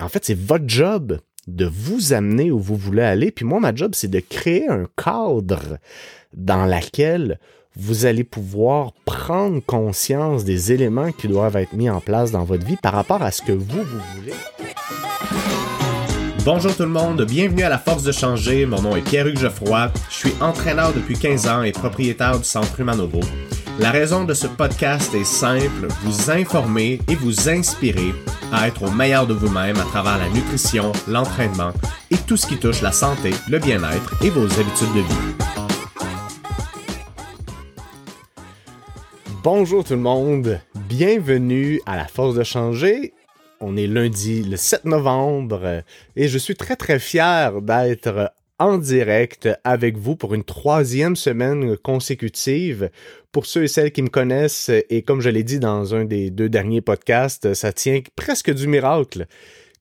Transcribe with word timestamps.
en 0.00 0.08
fait, 0.08 0.24
c'est 0.24 0.38
votre 0.38 0.68
job 0.68 1.18
de 1.46 1.66
vous 1.66 2.12
amener 2.12 2.50
où 2.50 2.58
vous 2.58 2.76
voulez 2.76 3.02
aller. 3.02 3.30
Puis 3.30 3.44
moi, 3.44 3.60
ma 3.60 3.74
job, 3.74 3.92
c'est 3.94 4.08
de 4.08 4.20
créer 4.20 4.68
un 4.68 4.86
cadre 4.96 5.78
dans 6.34 6.66
lequel 6.66 7.38
vous 7.74 8.06
allez 8.06 8.24
pouvoir 8.24 8.92
prendre 9.04 9.60
conscience 9.64 10.44
des 10.44 10.72
éléments 10.72 11.12
qui 11.12 11.28
doivent 11.28 11.56
être 11.56 11.72
mis 11.72 11.88
en 11.88 12.00
place 12.00 12.30
dans 12.30 12.44
votre 12.44 12.66
vie 12.66 12.76
par 12.76 12.92
rapport 12.92 13.22
à 13.22 13.30
ce 13.30 13.42
que 13.42 13.52
vous, 13.52 13.82
vous 13.82 14.00
voulez. 14.16 14.34
Bonjour 16.44 16.74
tout 16.74 16.82
le 16.82 16.88
monde, 16.88 17.24
bienvenue 17.24 17.62
à 17.62 17.68
la 17.68 17.78
Force 17.78 18.02
de 18.02 18.12
changer. 18.12 18.66
Mon 18.66 18.80
nom 18.82 18.96
est 18.96 19.02
Pierre-Hugues 19.02 19.38
Geoffroy. 19.38 19.92
Je 20.10 20.14
suis 20.14 20.32
entraîneur 20.40 20.92
depuis 20.92 21.16
15 21.16 21.46
ans 21.46 21.62
et 21.62 21.72
propriétaire 21.72 22.38
du 22.38 22.44
Centre 22.44 22.80
Humanovo. 22.80 23.20
La 23.80 23.92
raison 23.92 24.24
de 24.24 24.34
ce 24.34 24.48
podcast 24.48 25.14
est 25.14 25.22
simple, 25.22 25.86
vous 26.02 26.32
informer 26.32 27.00
et 27.06 27.14
vous 27.14 27.48
inspirer 27.48 28.12
à 28.52 28.66
être 28.66 28.82
au 28.82 28.90
meilleur 28.90 29.28
de 29.28 29.34
vous-même 29.34 29.76
à 29.76 29.84
travers 29.84 30.18
la 30.18 30.28
nutrition, 30.30 30.90
l'entraînement 31.06 31.70
et 32.10 32.16
tout 32.16 32.36
ce 32.36 32.48
qui 32.48 32.58
touche 32.58 32.82
la 32.82 32.90
santé, 32.90 33.30
le 33.48 33.60
bien-être 33.60 34.20
et 34.24 34.30
vos 34.30 34.46
habitudes 34.46 34.94
de 34.94 35.00
vie. 35.00 35.34
Bonjour 39.44 39.84
tout 39.84 39.94
le 39.94 40.00
monde, 40.00 40.60
bienvenue 40.74 41.80
à 41.86 41.96
la 41.96 42.08
Force 42.08 42.34
de 42.34 42.42
changer. 42.42 43.12
On 43.60 43.76
est 43.76 43.86
lundi 43.86 44.42
le 44.42 44.56
7 44.56 44.86
novembre 44.86 45.84
et 46.16 46.26
je 46.26 46.38
suis 46.38 46.56
très 46.56 46.74
très 46.74 46.98
fier 46.98 47.62
d'être 47.62 48.32
en 48.58 48.78
direct 48.78 49.48
avec 49.64 49.96
vous 49.96 50.16
pour 50.16 50.34
une 50.34 50.44
troisième 50.44 51.16
semaine 51.16 51.76
consécutive. 51.76 52.90
Pour 53.32 53.46
ceux 53.46 53.64
et 53.64 53.68
celles 53.68 53.92
qui 53.92 54.02
me 54.02 54.08
connaissent, 54.08 54.70
et 54.90 55.02
comme 55.02 55.20
je 55.20 55.30
l'ai 55.30 55.44
dit 55.44 55.60
dans 55.60 55.94
un 55.94 56.04
des 56.04 56.30
deux 56.30 56.48
derniers 56.48 56.80
podcasts, 56.80 57.54
ça 57.54 57.72
tient 57.72 58.00
presque 58.16 58.52
du 58.52 58.66
miracle 58.66 59.26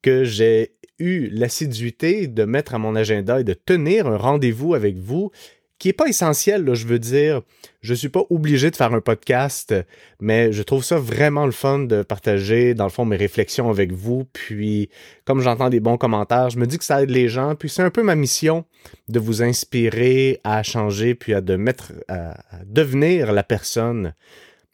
que 0.02 0.24
j'ai 0.24 0.74
eu 1.00 1.30
l'assiduité 1.32 2.28
de 2.28 2.44
mettre 2.44 2.76
à 2.76 2.80
mon 2.80 2.96
agenda 2.96 3.40
et 3.40 3.44
de 3.44 3.54
tenir 3.54 4.08
un 4.08 4.18
rendez-vous 4.18 4.74
avec 4.74 4.98
vous 4.98 5.32
qui 5.80 5.90
est 5.90 5.94
pas 5.94 6.08
essentiel, 6.08 6.74
je 6.74 6.88
veux 6.88 7.00
dire. 7.00 7.42
Je 7.82 7.94
suis 7.94 8.10
pas 8.10 8.24
obligé 8.30 8.72
de 8.72 8.76
faire 8.76 8.94
un 8.94 9.02
podcast, 9.02 9.74
mais 10.20 10.52
je 10.52 10.64
trouve 10.64 10.84
ça 10.84 10.98
vraiment 10.98 11.46
le 11.46 11.52
fun 11.52 11.80
de 11.80 12.02
partager, 12.02 12.74
dans 12.74 12.86
le 12.86 12.90
fond, 12.90 13.06
mes 13.06 13.16
réflexions 13.16 13.70
avec 13.70 13.92
vous. 13.92 14.26
Puis, 14.34 14.90
comme 15.26 15.42
j'entends 15.42 15.70
des 15.70 15.80
bons 15.80 15.98
commentaires, 15.98 16.50
je 16.50 16.58
me 16.58 16.66
dis 16.66 16.78
que 16.78 16.84
ça 16.84 17.02
aide 17.04 17.12
les 17.12 17.30
gens. 17.30 17.56
Puis, 17.56 17.70
c'est 17.70 17.84
un 17.84 17.92
peu 17.92 18.04
ma 18.04 18.16
mission 18.16 18.66
de 19.08 19.20
vous 19.20 19.44
inspirer 19.44 20.40
à 20.44 20.64
changer, 20.64 21.16
puis 21.16 21.34
à, 21.34 21.42
de 21.42 21.56
mettre, 21.56 21.94
à 22.08 22.38
devenir 22.66 23.32
la 23.32 23.44
personne 23.44 24.14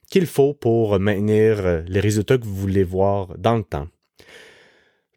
qu'il 0.10 0.26
faut 0.26 0.54
pour 0.54 1.00
maintenir 1.00 1.84
les 1.88 2.00
résultats 2.00 2.38
que 2.38 2.46
vous 2.46 2.56
voulez 2.56 2.84
voir 2.84 3.38
dans 3.38 3.58
le 3.58 3.64
temps. 3.64 3.88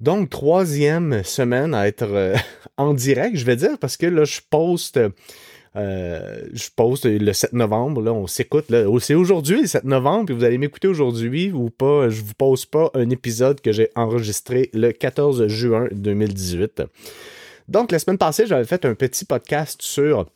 Donc, 0.00 0.28
troisième 0.28 1.22
semaine 1.24 1.74
à 1.74 1.88
être 1.88 2.02
euh, 2.02 2.36
en 2.76 2.92
direct, 2.92 3.36
je 3.36 3.44
vais 3.44 3.56
dire, 3.56 3.78
parce 3.78 3.96
que 3.96 4.06
là, 4.06 4.24
je 4.24 4.40
poste 4.48 5.00
euh, 5.76 6.40
je 6.52 6.68
poste 6.74 7.04
le 7.04 7.32
7 7.32 7.52
novembre, 7.52 8.00
là, 8.00 8.12
on 8.12 8.26
s'écoute. 8.26 8.66
C'est 9.00 9.14
aujourd'hui 9.14 9.62
le 9.62 9.66
7 9.66 9.84
novembre, 9.84 10.26
puis 10.26 10.34
vous 10.34 10.44
allez 10.44 10.58
m'écouter 10.58 10.88
aujourd'hui 10.88 11.52
ou 11.52 11.68
pas. 11.68 12.08
Je 12.08 12.22
vous 12.22 12.34
pose 12.34 12.64
pas 12.64 12.90
un 12.94 13.10
épisode 13.10 13.60
que 13.60 13.72
j'ai 13.72 13.90
enregistré 13.94 14.70
le 14.72 14.92
14 14.92 15.46
juin 15.48 15.88
2018. 15.92 16.82
Donc, 17.68 17.92
la 17.92 17.98
semaine 17.98 18.18
passée, 18.18 18.46
j'avais 18.46 18.64
fait 18.64 18.84
un 18.84 18.94
petit 18.94 19.24
podcast 19.24 19.82
sur 19.82 20.26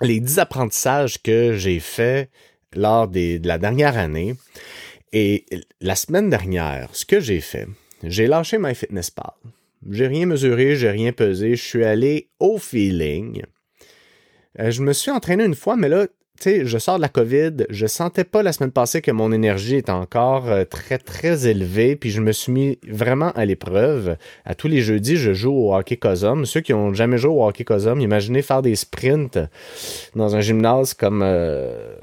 les 0.00 0.18
10 0.18 0.38
apprentissages 0.40 1.22
que 1.22 1.52
j'ai 1.52 1.78
faits 1.78 2.28
lors 2.74 3.06
de 3.06 3.46
la 3.46 3.58
dernière 3.58 3.96
année. 3.96 4.34
Et 5.12 5.46
la 5.80 5.94
semaine 5.94 6.30
dernière, 6.30 6.88
ce 6.92 7.04
que 7.04 7.20
j'ai 7.20 7.40
fait, 7.40 7.66
j'ai 8.02 8.26
lâché 8.26 8.58
MyFitnessPal. 8.58 9.32
J'ai 9.90 10.08
rien 10.08 10.26
mesuré, 10.26 10.74
j'ai 10.74 10.90
rien 10.90 11.12
pesé, 11.12 11.54
je 11.54 11.64
suis 11.64 11.84
allé 11.84 12.28
au 12.40 12.58
feeling. 12.58 13.42
Euh, 14.60 14.70
je 14.70 14.82
me 14.82 14.92
suis 14.92 15.10
entraîné 15.10 15.44
une 15.44 15.54
fois, 15.54 15.76
mais 15.76 15.88
là, 15.88 16.06
tu 16.06 16.44
sais, 16.44 16.66
je 16.66 16.78
sors 16.78 16.98
de 16.98 17.02
la 17.02 17.08
COVID, 17.08 17.66
je 17.68 17.86
sentais 17.86 18.22
pas 18.22 18.44
la 18.44 18.52
semaine 18.52 18.70
passée 18.70 19.02
que 19.02 19.10
mon 19.10 19.32
énergie 19.32 19.74
était 19.74 19.90
encore 19.90 20.48
euh, 20.48 20.64
très, 20.64 20.98
très 20.98 21.48
élevée, 21.48 21.96
puis 21.96 22.10
je 22.10 22.20
me 22.20 22.30
suis 22.30 22.52
mis 22.52 22.78
vraiment 22.88 23.32
à 23.32 23.44
l'épreuve. 23.44 24.16
À 24.44 24.54
tous 24.54 24.68
les 24.68 24.80
jeudis, 24.80 25.16
je 25.16 25.32
joue 25.32 25.52
au 25.52 25.74
hockey 25.74 25.96
Cosum. 25.96 26.46
Ceux 26.46 26.60
qui 26.60 26.72
ont 26.72 26.94
jamais 26.94 27.18
joué 27.18 27.32
au 27.32 27.44
hockey 27.44 27.64
Cosum, 27.64 28.00
imaginez 28.00 28.42
faire 28.42 28.62
des 28.62 28.76
sprints 28.76 29.38
dans 30.14 30.36
un 30.36 30.40
gymnase 30.40 30.94
comme... 30.94 31.22
Euh, 31.24 31.96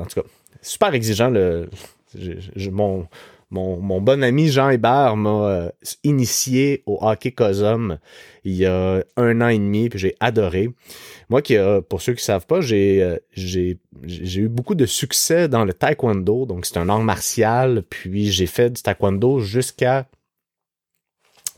en 0.00 0.04
tout 0.04 0.20
cas, 0.20 0.26
super 0.62 0.92
exigeant. 0.94 1.30
Le, 1.30 1.68
mon, 2.72 3.06
mon, 3.50 4.00
bon 4.00 4.22
ami 4.22 4.48
Jean 4.48 4.70
Hébert 4.70 5.16
m'a 5.16 5.72
initié 6.04 6.82
au 6.86 6.98
hockey 7.00 7.32
Cosum 7.32 7.98
il 8.44 8.54
y 8.54 8.66
a 8.66 9.04
un 9.16 9.40
an 9.40 9.48
et 9.48 9.58
demi, 9.58 9.88
puis 9.88 9.98
j'ai 9.98 10.16
adoré. 10.20 10.70
Moi, 11.28 11.42
qui, 11.42 11.56
pour 11.88 12.02
ceux 12.02 12.12
qui 12.14 12.20
ne 12.20 12.24
savent 12.24 12.46
pas, 12.46 12.60
euh, 12.60 13.18
j'ai, 13.32 13.78
eu 14.04 14.48
beaucoup 14.48 14.74
de 14.74 14.86
succès 14.86 15.48
dans 15.48 15.64
le 15.64 15.72
taekwondo. 15.72 16.46
Donc, 16.46 16.66
c'est 16.66 16.78
un 16.78 16.88
art 16.88 17.02
martial. 17.02 17.82
Puis, 17.88 18.30
j'ai 18.30 18.46
fait 18.46 18.70
du 18.70 18.82
taekwondo 18.82 19.40
jusqu'à 19.40 20.08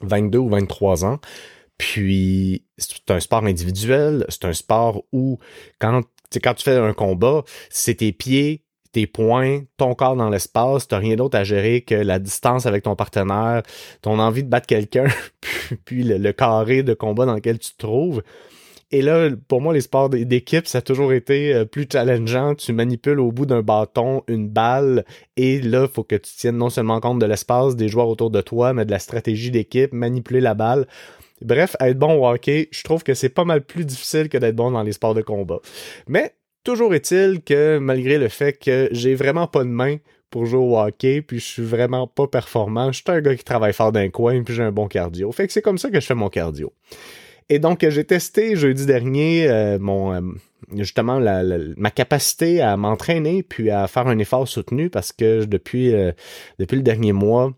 22 0.00 0.38
ou 0.38 0.48
23 0.48 1.04
ans. 1.04 1.20
Puis, 1.78 2.64
c'est 2.78 3.10
un 3.10 3.20
sport 3.20 3.44
individuel. 3.44 4.26
C'est 4.28 4.44
un 4.44 4.52
sport 4.52 5.04
où, 5.12 5.38
quand, 5.78 6.02
quand 6.42 6.54
tu 6.54 6.64
fais 6.64 6.76
un 6.76 6.94
combat, 6.94 7.44
c'est 7.70 7.96
tes 7.96 8.12
pieds, 8.12 8.61
tes 8.92 9.06
poings, 9.06 9.62
ton 9.76 9.94
corps 9.94 10.16
dans 10.16 10.28
l'espace, 10.28 10.86
t'as 10.86 10.98
rien 10.98 11.16
d'autre 11.16 11.36
à 11.36 11.44
gérer 11.44 11.80
que 11.80 11.94
la 11.94 12.18
distance 12.18 12.66
avec 12.66 12.84
ton 12.84 12.94
partenaire, 12.94 13.62
ton 14.02 14.18
envie 14.18 14.44
de 14.44 14.48
battre 14.48 14.66
quelqu'un, 14.66 15.06
puis, 15.84 16.04
le, 16.04 16.32
carré 16.32 16.82
de 16.82 16.94
combat 16.94 17.26
dans 17.26 17.34
lequel 17.34 17.58
tu 17.58 17.72
te 17.72 17.78
trouves. 17.78 18.22
Et 18.94 19.00
là, 19.00 19.30
pour 19.48 19.62
moi, 19.62 19.72
les 19.72 19.80
sports 19.80 20.10
d'équipe, 20.10 20.66
ça 20.66 20.78
a 20.78 20.82
toujours 20.82 21.14
été 21.14 21.54
euh, 21.54 21.64
plus 21.64 21.86
challengeant. 21.90 22.54
Tu 22.54 22.74
manipules 22.74 23.20
au 23.20 23.32
bout 23.32 23.46
d'un 23.46 23.62
bâton 23.62 24.22
une 24.28 24.50
balle 24.50 25.06
et 25.38 25.62
là, 25.62 25.86
il 25.88 25.88
faut 25.88 26.04
que 26.04 26.16
tu 26.16 26.30
tiennes 26.36 26.58
non 26.58 26.68
seulement 26.68 27.00
compte 27.00 27.18
de 27.18 27.24
l'espace 27.24 27.74
des 27.74 27.88
joueurs 27.88 28.08
autour 28.08 28.30
de 28.30 28.42
toi, 28.42 28.74
mais 28.74 28.84
de 28.84 28.90
la 28.90 28.98
stratégie 28.98 29.50
d'équipe, 29.50 29.94
manipuler 29.94 30.42
la 30.42 30.52
balle. 30.52 30.86
Bref, 31.40 31.74
être 31.80 31.98
bon 31.98 32.20
au 32.20 32.28
hockey, 32.28 32.68
je 32.70 32.84
trouve 32.84 33.02
que 33.02 33.14
c'est 33.14 33.30
pas 33.30 33.44
mal 33.44 33.62
plus 33.62 33.86
difficile 33.86 34.28
que 34.28 34.36
d'être 34.36 34.54
bon 34.54 34.70
dans 34.70 34.82
les 34.82 34.92
sports 34.92 35.14
de 35.14 35.22
combat. 35.22 35.60
Mais 36.06 36.34
toujours 36.64 36.94
est-il 36.94 37.42
que 37.42 37.78
malgré 37.78 38.18
le 38.18 38.28
fait 38.28 38.52
que 38.52 38.88
j'ai 38.92 39.14
vraiment 39.14 39.46
pas 39.46 39.64
de 39.64 39.68
main 39.68 39.96
pour 40.30 40.46
jouer 40.46 40.60
au 40.60 40.78
hockey, 40.78 41.20
puis 41.20 41.38
je 41.38 41.44
suis 41.44 41.62
vraiment 41.62 42.06
pas 42.06 42.26
performant, 42.26 42.90
je 42.90 43.02
suis 43.02 43.04
un 43.08 43.20
gars 43.20 43.36
qui 43.36 43.44
travaille 43.44 43.74
fort 43.74 43.92
d'un 43.92 44.08
coin, 44.08 44.42
puis 44.42 44.54
j'ai 44.54 44.62
un 44.62 44.72
bon 44.72 44.88
cardio. 44.88 45.30
Fait 45.30 45.46
que 45.46 45.52
c'est 45.52 45.62
comme 45.62 45.78
ça 45.78 45.90
que 45.90 46.00
je 46.00 46.06
fais 46.06 46.14
mon 46.14 46.30
cardio. 46.30 46.72
Et 47.48 47.58
donc, 47.58 47.86
j'ai 47.86 48.04
testé 48.04 48.56
jeudi 48.56 48.86
dernier 48.86 49.46
euh, 49.48 49.78
mon 49.78 50.14
euh, 50.14 50.20
justement 50.74 51.20
ma 51.76 51.90
capacité 51.90 52.62
à 52.62 52.76
m'entraîner 52.76 53.42
puis 53.42 53.70
à 53.70 53.86
faire 53.88 54.06
un 54.06 54.18
effort 54.18 54.48
soutenu 54.48 54.88
parce 54.88 55.12
que 55.12 55.44
depuis, 55.44 55.92
euh, 55.92 56.12
depuis 56.58 56.76
le 56.76 56.82
dernier 56.82 57.12
mois, 57.12 57.52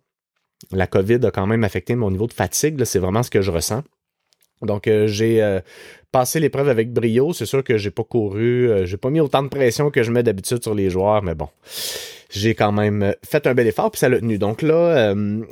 la 0.73 0.87
COVID 0.87 1.21
a 1.25 1.31
quand 1.31 1.47
même 1.47 1.63
affecté 1.63 1.95
mon 1.95 2.11
niveau 2.11 2.27
de 2.27 2.33
fatigue. 2.33 2.83
C'est 2.85 2.99
vraiment 2.99 3.23
ce 3.23 3.31
que 3.31 3.41
je 3.41 3.51
ressens. 3.51 3.85
Donc, 4.67 4.89
j'ai 5.07 5.61
passé 6.13 6.41
l'épreuve 6.41 6.69
avec 6.69 6.93
brio. 6.93 7.33
C'est 7.33 7.47
sûr 7.47 7.65
que 7.65 7.77
j'ai 7.77 7.91
pas 7.91 8.05
couru, 8.05 8.87
j'ai 8.87 8.97
pas 8.97 9.11
mis 9.11 9.21
autant 9.21 9.43
de 9.43 9.49
pression 9.49 9.91
que 9.91 10.03
je 10.03 10.11
mets 10.11 10.23
d'habitude 10.23 10.63
sur 10.63 10.75
les 10.75 10.91
joueurs, 10.91 11.23
mais 11.23 11.35
bon 11.35 11.49
j'ai 12.35 12.55
quand 12.55 12.73
même 12.73 13.15
fait 13.25 13.47
un 13.47 13.55
bel 13.55 13.67
effort, 13.69 13.91
puis 13.93 14.01
ça 14.01 14.09
l'a 14.09 14.19
tenu. 14.19 14.39
Donc 14.39 14.61
là, 14.61 15.15
euh, 15.15 15.45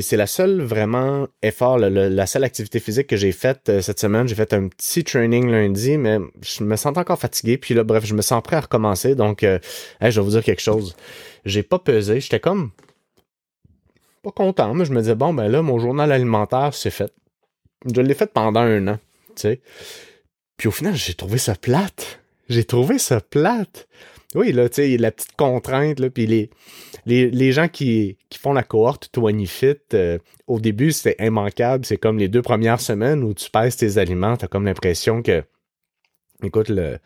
c'est 0.00 0.16
la 0.16 0.26
seule 0.26 0.62
vraiment 0.62 1.26
effort, 1.42 1.78
la 1.78 2.26
seule 2.26 2.44
activité 2.44 2.78
physique 2.78 3.08
que 3.08 3.16
j'ai 3.16 3.32
faite 3.32 3.68
euh, 3.68 3.80
cette 3.80 3.98
semaine. 3.98 4.28
J'ai 4.28 4.36
fait 4.36 4.52
un 4.52 4.68
petit 4.68 5.02
training 5.02 5.50
lundi, 5.50 5.96
mais 5.98 6.18
je 6.40 6.62
me 6.62 6.76
sens 6.76 6.96
encore 6.96 7.18
fatigué. 7.18 7.58
Puis 7.58 7.74
là, 7.74 7.82
bref, 7.82 8.06
je 8.06 8.14
me 8.14 8.22
sens 8.22 8.42
prêt 8.42 8.56
à 8.56 8.60
recommencer. 8.60 9.16
Donc, 9.16 9.42
euh, 9.42 9.58
je 10.00 10.20
vais 10.20 10.24
vous 10.24 10.30
dire 10.30 10.44
quelque 10.44 10.62
chose. 10.62 10.94
J'ai 11.44 11.64
pas 11.64 11.80
pesé. 11.80 12.20
J'étais 12.20 12.40
comme 12.40 12.70
pas 14.22 14.30
content, 14.30 14.74
mais 14.74 14.84
je 14.84 14.92
me 14.92 15.00
disais, 15.00 15.14
bon, 15.16 15.34
ben 15.34 15.48
là, 15.48 15.62
mon 15.62 15.78
journal 15.78 16.12
alimentaire, 16.12 16.74
c'est 16.74 16.90
fait. 16.90 17.12
Je 17.86 18.00
l'ai 18.00 18.14
fait 18.14 18.32
pendant 18.32 18.60
un 18.60 18.88
an, 18.88 18.98
tu 19.36 19.42
sais. 19.42 19.60
Puis 20.56 20.68
au 20.68 20.70
final, 20.70 20.94
j'ai 20.94 21.14
trouvé 21.14 21.38
ça 21.38 21.54
plate. 21.54 22.20
J'ai 22.48 22.64
trouvé 22.64 22.98
ça 22.98 23.20
plate. 23.20 23.88
Oui, 24.34 24.52
là, 24.52 24.68
tu 24.68 24.76
sais, 24.76 24.96
la 24.96 25.10
petite 25.10 25.34
contrainte, 25.34 25.98
là, 25.98 26.10
puis 26.10 26.26
les, 26.26 26.50
les, 27.06 27.52
gens 27.52 27.68
qui, 27.68 28.16
font 28.38 28.52
la 28.52 28.62
cohorte 28.62 29.10
20 29.16 29.46
Fit, 29.46 29.74
euh, 29.94 30.18
au 30.46 30.60
début, 30.60 30.92
c'est 30.92 31.16
immanquable. 31.18 31.84
C'est 31.84 31.96
comme 31.96 32.18
les 32.18 32.28
deux 32.28 32.42
premières 32.42 32.80
semaines 32.80 33.24
où 33.24 33.34
tu 33.34 33.50
pèses 33.50 33.76
tes 33.76 33.98
aliments, 33.98 34.36
t'as 34.36 34.46
comme 34.46 34.66
l'impression 34.66 35.22
que, 35.22 35.42
écoute, 36.44 36.68
le, 36.68 36.98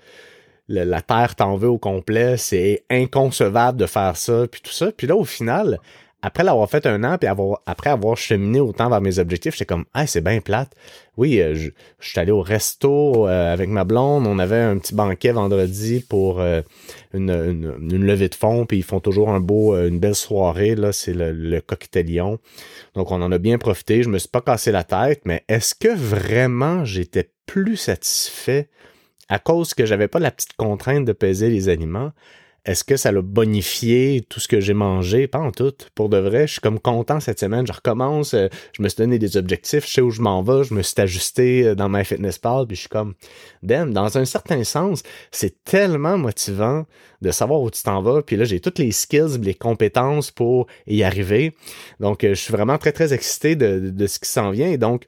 la 0.69 1.03
Terre 1.03 1.35
t'en 1.37 1.57
veut 1.57 1.69
au 1.69 1.79
complet, 1.79 2.37
c'est 2.37 2.85
inconcevable 2.91 3.79
de 3.79 3.87
faire 3.87 4.17
ça, 4.17 4.47
puis 4.51 4.61
tout 4.61 4.73
ça. 4.73 4.93
Puis 4.93 5.07
là, 5.07 5.17
au 5.17 5.25
final, 5.25 5.79
après 6.25 6.43
l'avoir 6.43 6.71
fait 6.71 6.87
un 6.87 7.05
an, 7.05 7.19
puis 7.19 7.29
après 7.67 7.91
avoir 7.91 8.17
cheminé 8.17 8.59
autant 8.59 8.89
vers 8.89 9.03
mes 9.03 9.19
objectifs, 9.19 9.53
j'étais 9.53 9.67
comme, 9.67 9.85
ah, 9.93 10.07
c'est 10.07 10.23
bien 10.23 10.41
plate. 10.41 10.75
Oui, 11.19 11.39
euh, 11.39 11.55
je, 11.55 11.69
suis 12.01 12.19
allé 12.19 12.33
au 12.33 12.41
resto 12.41 13.29
euh, 13.29 13.53
avec 13.53 13.69
ma 13.69 13.85
blonde. 13.85 14.27
On 14.27 14.39
avait 14.39 14.59
un 14.59 14.79
petit 14.79 14.95
banquet 14.95 15.33
vendredi 15.33 16.01
pour 16.01 16.41
euh, 16.41 16.63
une, 17.13 17.31
levée 18.07 18.31
de 18.31 18.35
fonds, 18.35 18.65
puis 18.65 18.79
ils 18.79 18.83
font 18.83 19.01
toujours 19.01 19.29
un 19.29 19.41
beau, 19.41 19.77
une 19.77 19.99
belle 19.99 20.15
soirée. 20.15 20.77
Là, 20.77 20.93
c'est 20.93 21.13
le, 21.13 21.31
le 21.33 21.61
cocktailion. 21.61 22.39
Donc, 22.95 23.11
on 23.11 23.21
en 23.21 23.31
a 23.31 23.37
bien 23.37 23.59
profité. 23.59 24.03
Je 24.03 24.09
me 24.09 24.17
suis 24.17 24.31
pas 24.31 24.41
cassé 24.41 24.73
la 24.73 24.83
tête, 24.83 25.21
mais 25.27 25.45
est-ce 25.49 25.75
que 25.75 25.95
vraiment 25.95 26.87
j'étais 26.87 27.33
plus 27.45 27.77
satisfait 27.77 28.71
à 29.29 29.39
cause 29.39 29.75
que 29.75 29.85
j'avais 29.85 30.09
pas 30.09 30.21
la 30.21 30.31
petite 30.31 30.55
contrainte 30.55 31.05
de 31.05 31.13
peser 31.13 31.51
les 31.51 31.69
aliments? 31.69 32.13
Est-ce 32.65 32.83
que 32.83 32.97
ça 32.97 33.13
l'a 33.13 33.21
bonifié 33.21 34.25
tout 34.27 34.41
ce 34.41 34.49
que 34.49 34.59
j'ai 34.59 34.73
mangé? 34.73 35.27
Pas 35.27 35.39
en 35.39 35.51
tout. 35.51 35.75
Pour 35.95 36.09
de 36.09 36.17
vrai, 36.17 36.47
je 36.47 36.53
suis 36.53 36.61
comme 36.63 36.81
content 36.81 37.21
cette 37.21 37.39
semaine. 37.39 37.67
Je 37.67 37.73
recommence, 37.73 38.33
euh, 38.33 38.49
je 38.73 38.83
me 38.83 38.89
suis 38.89 38.97
donné 38.97 39.19
des 39.19 39.37
objectifs, 39.37 39.87
je 39.87 39.93
sais 39.93 40.01
où 40.01 40.11
je 40.11 40.23
m'en 40.23 40.43
vais, 40.43 40.65
je 40.65 40.73
me 40.73 40.81
suis 40.81 40.99
ajusté 40.99 41.67
euh, 41.67 41.75
dans 41.75 41.91
ma 41.91 42.05
fitness 42.05 42.39
pal, 42.39 42.67
puis 42.67 42.75
je 42.75 42.81
suis 42.81 42.89
comme, 42.89 43.15
damn, 43.63 43.93
dans 43.93 44.17
un 44.17 44.25
certain 44.25 44.65
sens, 44.65 45.03
c'est 45.31 45.63
tellement 45.65 46.17
motivant 46.17 46.87
de 47.21 47.31
savoir 47.31 47.61
où 47.61 47.71
tu 47.71 47.83
t'en 47.83 48.01
vas. 48.01 48.23
Puis 48.23 48.37
là, 48.37 48.45
j'ai 48.45 48.61
toutes 48.61 48.79
les 48.79 48.93
skills, 48.93 49.39
les 49.43 49.55
compétences 49.55 50.31
pour 50.31 50.67
y 50.87 51.03
arriver. 51.03 51.55
Donc, 52.01 52.25
euh, 52.25 52.31
je 52.31 52.41
suis 52.41 52.53
vraiment 52.53 52.79
très, 52.79 52.93
très 52.93 53.13
excité 53.13 53.57
de, 53.57 53.91
de 53.91 54.07
ce 54.07 54.19
qui 54.19 54.29
s'en 54.29 54.51
vient. 54.51 54.69
Et 54.69 54.79
donc, 54.79 55.07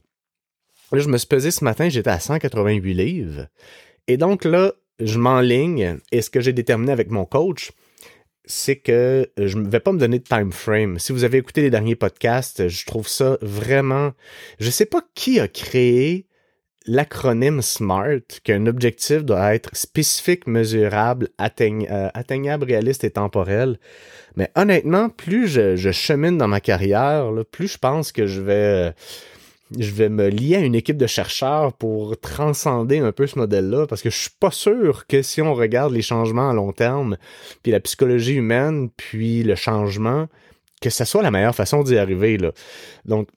là, 0.92 0.98
je 0.98 1.08
me 1.08 1.16
suis 1.16 1.26
pesé 1.26 1.50
ce 1.50 1.64
matin, 1.64 1.88
j'étais 1.88 2.10
à 2.10 2.20
188 2.20 2.92
livres. 2.92 3.46
Et 4.08 4.18
donc 4.18 4.44
là, 4.44 4.72
je 5.00 5.18
m'enligne 5.18 5.98
et 6.12 6.22
ce 6.22 6.30
que 6.30 6.40
j'ai 6.40 6.52
déterminé 6.52 6.92
avec 6.92 7.10
mon 7.10 7.24
coach, 7.24 7.72
c'est 8.44 8.76
que 8.76 9.28
je 9.36 9.58
ne 9.58 9.68
vais 9.68 9.80
pas 9.80 9.92
me 9.92 9.98
donner 9.98 10.20
de 10.20 10.24
time 10.24 10.52
frame. 10.52 10.98
Si 10.98 11.12
vous 11.12 11.24
avez 11.24 11.38
écouté 11.38 11.62
les 11.62 11.70
derniers 11.70 11.96
podcasts, 11.96 12.68
je 12.68 12.86
trouve 12.86 13.08
ça 13.08 13.38
vraiment. 13.42 14.12
Je 14.60 14.70
sais 14.70 14.86
pas 14.86 15.02
qui 15.14 15.40
a 15.40 15.48
créé 15.48 16.26
l'acronyme 16.86 17.62
SMART, 17.62 18.40
qu'un 18.44 18.66
objectif 18.66 19.24
doit 19.24 19.54
être 19.54 19.74
spécifique, 19.76 20.46
mesurable, 20.46 21.30
euh, 21.40 22.08
atteignable, 22.14 22.64
réaliste 22.64 23.02
et 23.04 23.10
temporel. 23.10 23.78
Mais 24.36 24.50
honnêtement, 24.54 25.08
plus 25.08 25.48
je, 25.48 25.90
chemine 25.90 26.38
dans 26.38 26.48
ma 26.48 26.60
carrière, 26.60 27.32
plus 27.50 27.72
je 27.72 27.78
pense 27.78 28.12
que 28.12 28.26
je 28.26 28.40
vais 28.40 28.94
je 29.76 29.90
vais 29.90 30.08
me 30.08 30.28
lier 30.28 30.56
à 30.56 30.60
une 30.60 30.74
équipe 30.74 30.96
de 30.96 31.06
chercheurs 31.06 31.72
pour 31.72 32.18
transcender 32.20 32.98
un 32.98 33.12
peu 33.12 33.26
ce 33.26 33.38
modèle-là, 33.38 33.86
parce 33.86 34.02
que 34.02 34.10
je 34.10 34.16
suis 34.16 34.30
pas 34.38 34.50
sûr 34.50 35.06
que 35.06 35.22
si 35.22 35.42
on 35.42 35.54
regarde 35.54 35.92
les 35.92 36.02
changements 36.02 36.50
à 36.50 36.54
long 36.54 36.72
terme, 36.72 37.16
puis 37.62 37.72
la 37.72 37.80
psychologie 37.80 38.34
humaine, 38.34 38.90
puis 38.96 39.42
le 39.42 39.56
changement, 39.56 40.28
que 40.80 40.90
ce 40.90 41.04
soit 41.04 41.22
la 41.22 41.30
meilleure 41.30 41.54
façon 41.54 41.82
d'y 41.82 41.98
arriver. 41.98 42.38
Là. 42.38 42.52
Donc, 43.04 43.28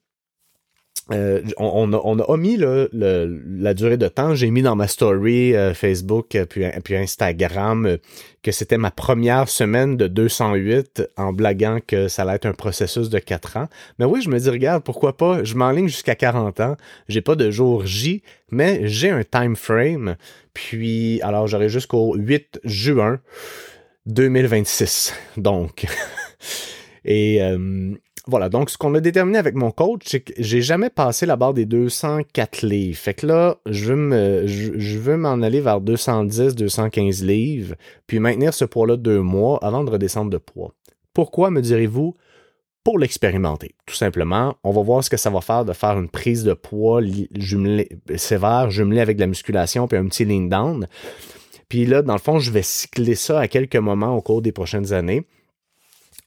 euh, 1.12 1.42
on, 1.56 1.92
a, 1.92 2.00
on, 2.04 2.18
a, 2.20 2.30
omis 2.30 2.56
la 2.56 3.74
durée 3.74 3.96
de 3.96 4.08
temps. 4.08 4.34
J'ai 4.34 4.50
mis 4.50 4.62
dans 4.62 4.76
ma 4.76 4.86
story 4.86 5.56
euh, 5.56 5.74
Facebook 5.74 6.34
euh, 6.34 6.46
puis, 6.46 6.64
puis 6.84 6.96
Instagram 6.96 7.98
que 8.42 8.52
c'était 8.52 8.78
ma 8.78 8.90
première 8.90 9.48
semaine 9.48 9.96
de 9.96 10.06
208 10.06 11.02
en 11.16 11.32
blaguant 11.32 11.78
que 11.84 12.08
ça 12.08 12.22
allait 12.22 12.36
être 12.36 12.46
un 12.46 12.52
processus 12.52 13.10
de 13.10 13.18
4 13.18 13.56
ans. 13.56 13.68
Mais 13.98 14.04
oui, 14.04 14.22
je 14.22 14.30
me 14.30 14.38
dis, 14.38 14.48
regarde, 14.48 14.84
pourquoi 14.84 15.16
pas, 15.16 15.42
je 15.44 15.54
m'enligne 15.56 15.88
jusqu'à 15.88 16.14
40 16.14 16.60
ans. 16.60 16.76
J'ai 17.08 17.20
pas 17.20 17.34
de 17.34 17.50
jour 17.50 17.84
J, 17.84 18.22
mais 18.50 18.86
j'ai 18.86 19.10
un 19.10 19.24
time 19.24 19.56
frame. 19.56 20.16
Puis, 20.54 21.20
alors 21.22 21.48
j'aurai 21.48 21.68
jusqu'au 21.68 22.14
8 22.14 22.60
juin 22.64 23.20
2026. 24.06 25.14
Donc, 25.36 25.86
et 27.04 27.40
voilà, 28.30 28.48
donc 28.48 28.70
ce 28.70 28.78
qu'on 28.78 28.94
a 28.94 29.00
déterminé 29.00 29.36
avec 29.36 29.54
mon 29.54 29.70
coach, 29.70 30.02
c'est 30.06 30.20
que 30.20 30.32
j'ai 30.38 30.62
jamais 30.62 30.88
passé 30.88 31.26
la 31.26 31.36
barre 31.36 31.52
des 31.52 31.66
204 31.66 32.62
livres. 32.62 32.98
Fait 32.98 33.12
que 33.14 33.26
là, 33.26 33.56
je, 33.66 33.92
veux 34.98 35.16
m'en 35.16 35.42
aller 35.42 35.60
vers 35.60 35.80
210, 35.80 36.54
215 36.54 37.24
livres, 37.24 37.74
puis 38.06 38.20
maintenir 38.20 38.54
ce 38.54 38.64
poids-là 38.64 38.96
deux 38.96 39.20
mois 39.20 39.58
avant 39.62 39.84
de 39.84 39.90
redescendre 39.90 40.30
de 40.30 40.38
poids. 40.38 40.72
Pourquoi, 41.12 41.50
me 41.50 41.60
direz-vous? 41.60 42.14
Pour 42.84 42.98
l'expérimenter. 42.98 43.74
Tout 43.84 43.96
simplement, 43.96 44.56
on 44.64 44.70
va 44.70 44.80
voir 44.80 45.04
ce 45.04 45.10
que 45.10 45.18
ça 45.18 45.28
va 45.28 45.42
faire 45.42 45.66
de 45.66 45.74
faire 45.74 45.98
une 45.98 46.08
prise 46.08 46.44
de 46.44 46.54
poids 46.54 47.02
sévère, 48.16 48.70
jumelée 48.70 49.00
avec 49.00 49.16
de 49.16 49.20
la 49.20 49.26
musculation, 49.26 49.86
puis 49.86 49.98
un 49.98 50.06
petit 50.06 50.24
lean 50.24 50.46
down. 50.46 50.86
Puis 51.68 51.84
là, 51.84 52.00
dans 52.00 52.14
le 52.14 52.20
fond, 52.20 52.38
je 52.38 52.50
vais 52.50 52.62
cycler 52.62 53.16
ça 53.16 53.40
à 53.40 53.48
quelques 53.48 53.76
moments 53.76 54.16
au 54.16 54.22
cours 54.22 54.40
des 54.40 54.52
prochaines 54.52 54.94
années 54.94 55.26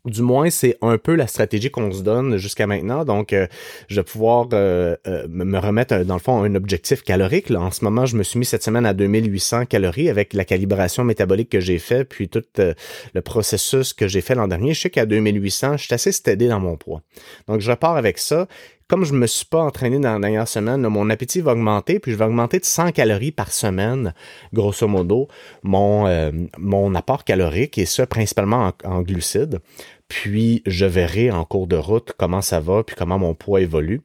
du 0.05 0.21
moins, 0.21 0.50
c'est 0.50 0.77
un 0.81 0.97
peu 0.97 1.15
la 1.15 1.27
stratégie 1.27 1.71
qu'on 1.71 1.89
se 1.91 2.01
donne 2.01 2.35
jusqu'à 2.35 2.67
maintenant. 2.67 3.05
Donc, 3.05 3.31
euh, 3.31 3.47
je 3.88 3.95
vais 3.95 4.03
pouvoir 4.03 4.50
euh, 4.51 4.97
euh, 5.07 5.27
me 5.29 5.57
remettre, 5.57 6.03
dans 6.03 6.15
le 6.15 6.19
fond, 6.19 6.44
un 6.44 6.55
objectif 6.55 7.03
calorique. 7.03 7.50
En 7.51 7.71
ce 7.71 7.85
moment, 7.85 8.05
je 8.05 8.17
me 8.17 8.23
suis 8.23 8.38
mis 8.38 8.45
cette 8.45 8.63
semaine 8.63 8.85
à 8.85 8.94
2800 8.94 9.65
calories 9.65 10.09
avec 10.09 10.33
la 10.33 10.44
calibration 10.44 11.05
métabolique 11.05 11.50
que 11.50 11.61
j'ai 11.61 11.79
fait, 11.79 12.03
puis 12.03 12.27
tout 12.27 12.44
le 12.57 13.21
processus 13.21 13.94
que 13.94 14.09
j'ai 14.09 14.19
fait 14.19 14.35
l'an 14.35 14.50
dernier. 14.50 14.73
Je 14.73 14.81
sais 14.81 14.89
qu'à 14.89 15.05
2800, 15.05 15.77
je 15.77 15.85
suis 15.85 15.94
assez 15.94 16.11
stédé 16.11 16.50
dans 16.50 16.59
mon 16.59 16.75
poids. 16.75 17.01
Donc, 17.47 17.61
je 17.61 17.71
repars 17.71 17.95
avec 17.95 18.17
ça 18.17 18.47
comme 18.94 19.06
je 19.06 19.13
me 19.16 19.25
suis 19.25 19.48
pas 19.48 19.63
entraîné 19.63 19.98
dans 19.98 20.13
la 20.13 20.19
dernière 20.19 20.48
semaine, 20.48 20.88
mon 20.88 21.10
appétit 21.10 21.42
va 21.42 21.54
augmenter, 21.54 21.98
puis 21.98 22.12
je 22.12 22.16
vais 22.16 22.25
augmenter 22.25 22.60
de 22.60 22.66
100 22.66 22.92
calories 22.92 23.31
par 23.31 23.51
semaine, 23.51 24.13
grosso 24.54 24.88
modo, 24.88 25.28
mon, 25.63 26.31
mon 26.60 26.94
apport 26.94 27.24
calorique, 27.24 27.80
et 27.80 27.88
ça 27.88 28.06
principalement 28.06 28.72
en 28.84 29.01
glucides 29.01 29.62
puis 30.07 30.62
je 30.68 30.86
verrai 30.86 31.31
en 31.31 31.44
cours 31.44 31.66
de 31.66 31.75
route 31.75 32.13
comment 32.19 32.44
ça 32.44 32.60
va, 32.60 32.84
puis 32.84 32.95
comment 32.95 33.18
mon 33.18 33.34
poids 33.34 33.62
évolue. 33.62 34.01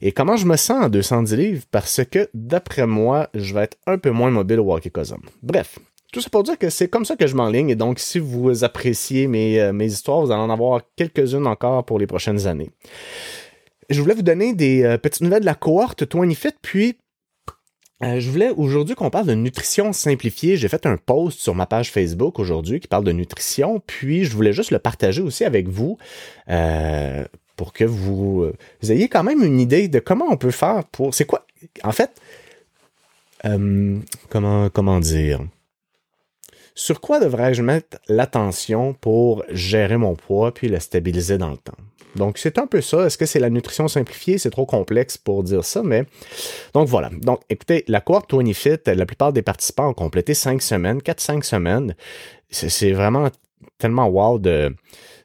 Et 0.00 0.10
comment 0.10 0.36
je 0.36 0.46
me 0.46 0.56
sens 0.56 0.86
en 0.86 0.88
210 0.88 1.36
livres, 1.36 1.64
parce 1.70 2.00
que 2.10 2.30
d'après 2.32 2.86
moi, 2.86 3.28
je 3.34 3.52
vais 3.52 3.64
être 3.64 3.76
un 3.86 3.98
peu 3.98 4.08
moins 4.10 4.30
mobile 4.30 4.60
au 4.60 4.64
Walkie 4.64 4.90
Bref, 5.42 5.78
tout 6.14 6.22
ça 6.22 6.30
pour 6.30 6.44
dire 6.44 6.56
que 6.56 6.70
c'est 6.70 6.88
comme 6.88 7.04
ça 7.04 7.14
que 7.14 7.26
je 7.26 7.36
m'enligne, 7.36 7.68
et 7.68 7.76
donc 7.76 7.98
si 7.98 8.18
vous 8.18 8.64
appréciez 8.64 9.26
mes, 9.26 9.60
euh, 9.60 9.74
mes 9.74 9.92
histoires, 9.92 10.22
vous 10.22 10.32
allez 10.32 10.40
en 10.40 10.48
avoir 10.48 10.80
quelques-unes 10.96 11.46
encore 11.46 11.84
pour 11.84 11.98
les 11.98 12.06
prochaines 12.06 12.46
années. 12.46 12.70
Je 13.90 14.00
voulais 14.00 14.14
vous 14.14 14.22
donner 14.22 14.54
des 14.54 14.84
euh, 14.84 14.98
petites 14.98 15.22
nouvelles 15.22 15.40
de 15.40 15.46
la 15.46 15.56
cohorte 15.56 16.04
25, 16.14 16.54
puis 16.62 16.96
euh, 18.02 18.20
je 18.20 18.30
voulais 18.30 18.50
aujourd'hui 18.50 18.94
qu'on 18.94 19.10
parle 19.10 19.26
de 19.26 19.34
nutrition 19.34 19.92
simplifiée. 19.92 20.56
J'ai 20.56 20.68
fait 20.68 20.86
un 20.86 20.96
post 20.96 21.40
sur 21.40 21.56
ma 21.56 21.66
page 21.66 21.90
Facebook 21.90 22.38
aujourd'hui 22.38 22.78
qui 22.78 22.86
parle 22.86 23.02
de 23.02 23.10
nutrition, 23.10 23.82
puis 23.84 24.24
je 24.24 24.34
voulais 24.34 24.52
juste 24.52 24.70
le 24.70 24.78
partager 24.78 25.20
aussi 25.20 25.44
avec 25.44 25.68
vous 25.68 25.98
euh, 26.48 27.24
pour 27.56 27.72
que 27.72 27.84
vous, 27.84 28.52
vous, 28.80 28.92
ayez 28.92 29.08
quand 29.08 29.24
même 29.24 29.42
une 29.42 29.58
idée 29.58 29.88
de 29.88 29.98
comment 29.98 30.26
on 30.30 30.36
peut 30.36 30.52
faire 30.52 30.84
pour. 30.92 31.12
C'est 31.12 31.26
quoi 31.26 31.44
En 31.82 31.92
fait, 31.92 32.10
comment 33.42 34.70
comment 34.70 35.00
dire? 35.00 35.40
Sur 36.74 37.00
quoi 37.00 37.20
devrais-je 37.20 37.62
mettre 37.62 37.98
l'attention 38.08 38.94
pour 38.94 39.44
gérer 39.50 39.96
mon 39.96 40.14
poids 40.14 40.52
puis 40.52 40.68
le 40.68 40.80
stabiliser 40.80 41.38
dans 41.38 41.50
le 41.50 41.56
temps? 41.56 41.76
Donc, 42.16 42.38
c'est 42.38 42.58
un 42.58 42.66
peu 42.66 42.80
ça. 42.80 43.06
Est-ce 43.06 43.16
que 43.16 43.26
c'est 43.26 43.38
la 43.38 43.50
nutrition 43.50 43.88
simplifiée? 43.88 44.38
C'est 44.38 44.50
trop 44.50 44.66
complexe 44.66 45.16
pour 45.16 45.42
dire 45.42 45.64
ça, 45.64 45.82
mais... 45.82 46.04
Donc, 46.74 46.88
voilà. 46.88 47.10
Donc, 47.22 47.40
écoutez, 47.48 47.84
la 47.88 48.00
cohorte 48.00 48.34
20 48.34 48.52
Fit, 48.52 48.78
la 48.86 49.06
plupart 49.06 49.32
des 49.32 49.42
participants 49.42 49.88
ont 49.88 49.94
complété 49.94 50.34
5 50.34 50.60
semaines, 50.60 50.98
4-5 50.98 51.42
semaines. 51.44 51.94
C'est 52.50 52.92
vraiment 52.92 53.28
tellement 53.78 54.08
wow 54.08 54.38
de, 54.38 54.74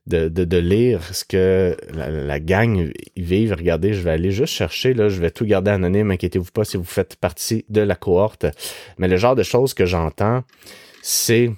de, 0.08 0.30
de, 0.30 0.58
lire 0.58 1.02
ce 1.14 1.26
que 1.26 1.76
la, 1.94 2.40
gang 2.40 2.92
vive. 3.18 3.54
Regardez, 3.58 3.94
je 3.94 4.02
vais 4.02 4.12
aller 4.12 4.32
juste 4.32 4.54
chercher, 4.54 4.94
là, 4.94 5.10
je 5.10 5.20
vais 5.20 5.32
tout 5.32 5.46
garder 5.46 5.72
anonyme, 5.72 6.12
inquiétez-vous 6.12 6.52
pas 6.52 6.64
si 6.64 6.78
vous 6.78 6.84
faites 6.84 7.16
partie 7.16 7.66
de 7.70 7.82
la 7.82 7.96
cohorte. 7.96 8.46
Mais 8.98 9.08
le 9.08 9.18
genre 9.18 9.36
de 9.36 9.44
choses 9.44 9.74
que 9.74 9.86
j'entends, 9.86 10.44
c'est... 11.06 11.52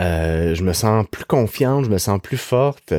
Euh, 0.00 0.54
je 0.54 0.62
me 0.64 0.72
sens 0.72 1.06
plus 1.10 1.24
confiante, 1.24 1.84
je 1.84 1.90
me 1.90 1.98
sens 1.98 2.20
plus 2.20 2.36
forte. 2.36 2.92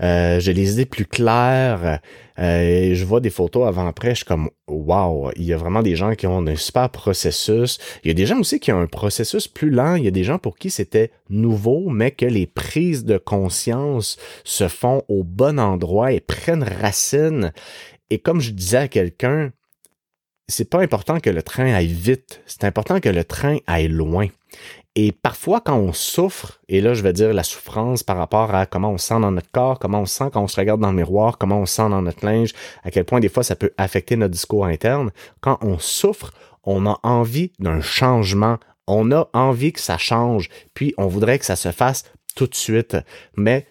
Euh, 0.00 0.38
j'ai 0.38 0.52
les 0.52 0.74
idées 0.74 0.86
plus 0.86 1.04
claires. 1.04 2.00
Euh, 2.38 2.94
je 2.94 3.04
vois 3.04 3.20
des 3.20 3.30
photos 3.30 3.66
avant-après, 3.66 4.10
je 4.10 4.16
suis 4.16 4.24
comme 4.24 4.50
wow, 4.68 5.30
il 5.36 5.44
y 5.44 5.52
a 5.52 5.56
vraiment 5.56 5.82
des 5.82 5.96
gens 5.96 6.14
qui 6.14 6.28
ont 6.28 6.46
un 6.46 6.56
super 6.56 6.90
processus. 6.90 7.78
Il 8.04 8.08
y 8.08 8.10
a 8.10 8.14
des 8.14 8.26
gens 8.26 8.38
aussi 8.38 8.60
qui 8.60 8.70
ont 8.70 8.80
un 8.80 8.86
processus 8.86 9.48
plus 9.48 9.70
lent. 9.70 9.96
Il 9.96 10.04
y 10.04 10.08
a 10.08 10.12
des 10.12 10.24
gens 10.24 10.38
pour 10.38 10.58
qui 10.58 10.70
c'était 10.70 11.10
nouveau, 11.28 11.88
mais 11.88 12.12
que 12.12 12.26
les 12.26 12.46
prises 12.46 13.04
de 13.04 13.18
conscience 13.18 14.16
se 14.44 14.68
font 14.68 15.02
au 15.08 15.24
bon 15.24 15.58
endroit 15.58 16.12
et 16.12 16.20
prennent 16.20 16.64
racine. 16.64 17.52
Et 18.10 18.18
comme 18.18 18.40
je 18.40 18.52
disais 18.52 18.78
à 18.78 18.88
quelqu'un, 18.88 19.50
c'est 20.48 20.70
pas 20.70 20.80
important 20.80 21.20
que 21.20 21.30
le 21.30 21.42
train 21.42 21.72
aille 21.72 21.86
vite, 21.92 22.42
c'est 22.46 22.64
important 22.64 23.00
que 23.00 23.08
le 23.08 23.24
train 23.24 23.58
aille 23.66 23.88
loin. 23.88 24.28
Et 24.94 25.12
parfois, 25.12 25.60
quand 25.60 25.76
on 25.76 25.92
souffre, 25.92 26.58
et 26.68 26.80
là, 26.80 26.94
je 26.94 27.02
vais 27.02 27.12
dire 27.12 27.34
la 27.34 27.42
souffrance 27.42 28.02
par 28.02 28.16
rapport 28.16 28.54
à 28.54 28.64
comment 28.64 28.92
on 28.92 28.98
se 28.98 29.08
sent 29.08 29.20
dans 29.20 29.30
notre 29.30 29.50
corps, 29.50 29.78
comment 29.78 30.00
on 30.00 30.06
se 30.06 30.14
sent 30.14 30.30
quand 30.32 30.42
on 30.42 30.48
se 30.48 30.58
regarde 30.58 30.80
dans 30.80 30.90
le 30.90 30.96
miroir, 30.96 31.36
comment 31.36 31.60
on 31.60 31.66
se 31.66 31.74
sent 31.74 31.90
dans 31.90 32.00
notre 32.00 32.24
linge, 32.24 32.54
à 32.82 32.90
quel 32.90 33.04
point 33.04 33.20
des 33.20 33.28
fois 33.28 33.42
ça 33.42 33.56
peut 33.56 33.72
affecter 33.76 34.16
notre 34.16 34.32
discours 34.32 34.64
interne. 34.64 35.10
Quand 35.42 35.58
on 35.60 35.78
souffre, 35.78 36.32
on 36.64 36.86
a 36.86 36.98
envie 37.02 37.52
d'un 37.58 37.80
changement. 37.80 38.58
On 38.86 39.10
a 39.12 39.28
envie 39.32 39.72
que 39.72 39.80
ça 39.80 39.98
change, 39.98 40.48
puis 40.72 40.94
on 40.96 41.08
voudrait 41.08 41.38
que 41.38 41.44
ça 41.44 41.56
se 41.56 41.72
fasse 41.72 42.04
tout 42.34 42.46
de 42.46 42.54
suite. 42.54 42.96
Mais 43.36 43.66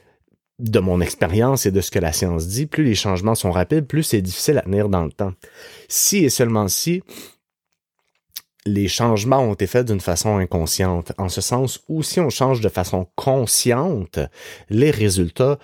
de 0.60 0.80
mon 0.80 1.02
expérience 1.02 1.66
et 1.66 1.72
de 1.72 1.82
ce 1.82 1.92
que 1.92 2.00
la 2.00 2.14
science 2.14 2.48
dit, 2.48 2.66
plus 2.66 2.84
les 2.84 2.96
changements 2.96 3.36
sont 3.36 3.52
rapides, 3.52 3.88
plus 3.88 4.04
c'est 4.04 4.22
difficile 4.22 4.58
à 4.58 4.62
tenir 4.62 4.90
dans 4.90 5.04
le 5.04 5.12
temps. 5.12 5.34
Si 5.90 6.18
et 6.18 6.30
seulement 6.30 6.68
si 6.68 7.04
les 8.66 8.88
changements 8.88 9.42
ont 9.42 9.54
été 9.54 9.68
faits 9.68 9.88
d'une 9.88 10.00
façon 10.00 10.38
inconsciente, 10.38 11.12
en 11.18 11.30
ce 11.30 11.42
sens 11.42 11.82
où 11.88 12.02
si 12.04 12.20
on 12.20 12.30
change 12.30 12.62
de 12.62 12.70
façon 12.70 13.08
consciente, 13.16 14.20
les 14.70 14.92
résultats 14.92 15.60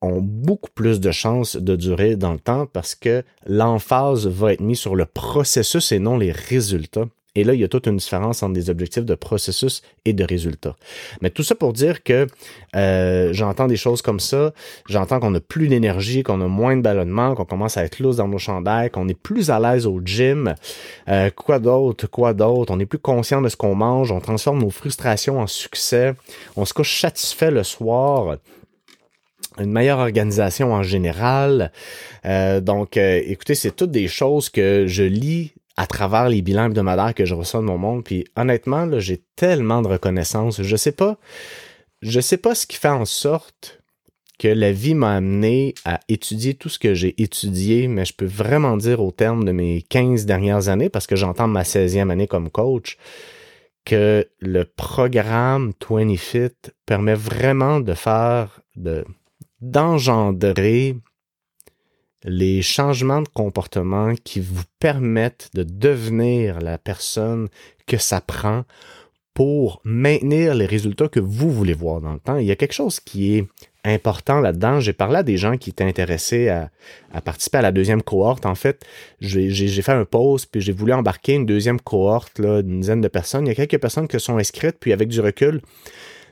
ont 0.00 0.20
beaucoup 0.20 0.70
plus 0.74 1.00
de 1.00 1.10
chances 1.10 1.56
de 1.56 1.76
durer 1.76 2.16
dans 2.16 2.32
le 2.32 2.38
temps 2.38 2.66
parce 2.66 2.94
que 2.94 3.24
l'emphase 3.46 4.26
va 4.26 4.52
être 4.52 4.60
mise 4.60 4.78
sur 4.78 4.96
le 4.96 5.06
processus 5.06 5.92
et 5.92 5.98
non 5.98 6.16
les 6.16 6.32
résultats. 6.32 7.08
Et 7.36 7.42
là, 7.42 7.54
il 7.54 7.60
y 7.60 7.64
a 7.64 7.68
toute 7.68 7.86
une 7.86 7.96
différence 7.96 8.42
entre 8.42 8.52
des 8.52 8.70
objectifs 8.70 9.04
de 9.04 9.14
processus 9.16 9.82
et 10.04 10.12
de 10.12 10.22
résultats. 10.24 10.76
Mais 11.20 11.30
tout 11.30 11.42
ça 11.42 11.56
pour 11.56 11.72
dire 11.72 12.04
que 12.04 12.28
euh, 12.76 13.32
j'entends 13.32 13.66
des 13.66 13.76
choses 13.76 14.02
comme 14.02 14.20
ça. 14.20 14.52
J'entends 14.88 15.18
qu'on 15.18 15.34
a 15.34 15.40
plus 15.40 15.66
d'énergie, 15.66 16.22
qu'on 16.22 16.40
a 16.40 16.46
moins 16.46 16.76
de 16.76 16.82
ballonnement, 16.82 17.34
qu'on 17.34 17.44
commence 17.44 17.76
à 17.76 17.84
être 17.84 17.98
loose 17.98 18.18
dans 18.18 18.28
nos 18.28 18.38
chandails, 18.38 18.90
qu'on 18.90 19.08
est 19.08 19.18
plus 19.18 19.50
à 19.50 19.58
l'aise 19.58 19.86
au 19.86 20.00
gym. 20.04 20.54
Euh, 21.08 21.30
quoi 21.30 21.58
d'autre? 21.58 22.06
Quoi 22.06 22.34
d'autre? 22.34 22.72
On 22.72 22.78
est 22.78 22.86
plus 22.86 23.00
conscient 23.00 23.42
de 23.42 23.48
ce 23.48 23.56
qu'on 23.56 23.74
mange. 23.74 24.12
On 24.12 24.20
transforme 24.20 24.60
nos 24.60 24.70
frustrations 24.70 25.40
en 25.40 25.48
succès. 25.48 26.14
On 26.54 26.64
se 26.64 26.72
couche 26.72 27.00
satisfait 27.00 27.50
le 27.50 27.64
soir 27.64 28.36
une 29.60 29.70
meilleure 29.70 30.00
organisation 30.00 30.72
en 30.72 30.82
général. 30.82 31.70
Euh, 32.24 32.60
donc, 32.60 32.96
écoutez, 32.96 33.54
c'est 33.54 33.70
toutes 33.70 33.92
des 33.92 34.08
choses 34.08 34.50
que 34.50 34.86
je 34.88 35.04
lis 35.04 35.52
à 35.76 35.86
travers 35.86 36.28
les 36.28 36.42
bilans 36.42 36.66
hebdomadaires 36.66 37.14
que 37.14 37.24
je 37.24 37.34
reçois 37.34 37.60
de 37.60 37.66
mon 37.66 37.78
monde. 37.78 38.04
Puis 38.04 38.24
honnêtement, 38.36 38.86
là, 38.86 39.00
j'ai 39.00 39.22
tellement 39.36 39.82
de 39.82 39.88
reconnaissance. 39.88 40.62
Je 40.62 40.76
sais 40.76 40.92
pas, 40.92 41.18
je 42.02 42.20
sais 42.20 42.36
pas 42.36 42.54
ce 42.54 42.66
qui 42.66 42.76
fait 42.76 42.88
en 42.88 43.04
sorte 43.04 43.80
que 44.38 44.48
la 44.48 44.72
vie 44.72 44.94
m'a 44.94 45.14
amené 45.14 45.74
à 45.84 46.00
étudier 46.08 46.54
tout 46.54 46.68
ce 46.68 46.78
que 46.78 46.94
j'ai 46.94 47.20
étudié, 47.22 47.88
mais 47.88 48.04
je 48.04 48.14
peux 48.14 48.26
vraiment 48.26 48.76
dire 48.76 49.00
au 49.00 49.12
terme 49.12 49.44
de 49.44 49.52
mes 49.52 49.82
15 49.82 50.26
dernières 50.26 50.68
années, 50.68 50.88
parce 50.88 51.06
que 51.06 51.16
j'entends 51.16 51.46
ma 51.46 51.62
16e 51.62 52.10
année 52.10 52.26
comme 52.26 52.50
coach, 52.50 52.98
que 53.84 54.26
le 54.40 54.64
programme 54.64 55.72
20 55.88 56.16
Fit 56.16 56.72
permet 56.86 57.14
vraiment 57.14 57.80
de 57.80 57.94
faire, 57.94 58.60
de, 58.76 59.04
d'engendrer 59.60 60.96
les 62.24 62.62
changements 62.62 63.22
de 63.22 63.28
comportement 63.28 64.14
qui 64.24 64.40
vous 64.40 64.64
permettent 64.78 65.50
de 65.54 65.62
devenir 65.62 66.60
la 66.60 66.78
personne 66.78 67.48
que 67.86 67.98
ça 67.98 68.20
prend 68.20 68.64
pour 69.34 69.80
maintenir 69.84 70.54
les 70.54 70.66
résultats 70.66 71.08
que 71.08 71.20
vous 71.20 71.50
voulez 71.50 71.74
voir 71.74 72.00
dans 72.00 72.12
le 72.12 72.20
temps. 72.20 72.36
Il 72.36 72.46
y 72.46 72.52
a 72.52 72.56
quelque 72.56 72.72
chose 72.72 73.00
qui 73.00 73.36
est 73.36 73.46
important 73.84 74.40
là-dedans. 74.40 74.80
J'ai 74.80 74.92
parlé 74.92 75.16
à 75.16 75.22
des 75.24 75.36
gens 75.36 75.56
qui 75.58 75.70
étaient 75.70 75.84
intéressés 75.84 76.48
à, 76.48 76.70
participer 77.20 77.58
à 77.58 77.62
la 77.62 77.72
deuxième 77.72 78.02
cohorte. 78.02 78.46
En 78.46 78.54
fait, 78.54 78.84
j'ai 79.20 79.82
fait 79.82 79.92
un 79.92 80.04
pause, 80.04 80.46
puis 80.46 80.60
j'ai 80.60 80.72
voulu 80.72 80.92
embarquer 80.92 81.34
une 81.34 81.46
deuxième 81.46 81.80
cohorte 81.80 82.40
d'une 82.40 82.80
dizaine 82.80 83.00
de 83.00 83.08
personnes. 83.08 83.46
Il 83.46 83.48
y 83.48 83.52
a 83.52 83.54
quelques 83.54 83.80
personnes 83.80 84.08
qui 84.08 84.18
sont 84.20 84.38
inscrites, 84.38 84.76
puis 84.78 84.92
avec 84.92 85.08
du 85.08 85.20
recul, 85.20 85.60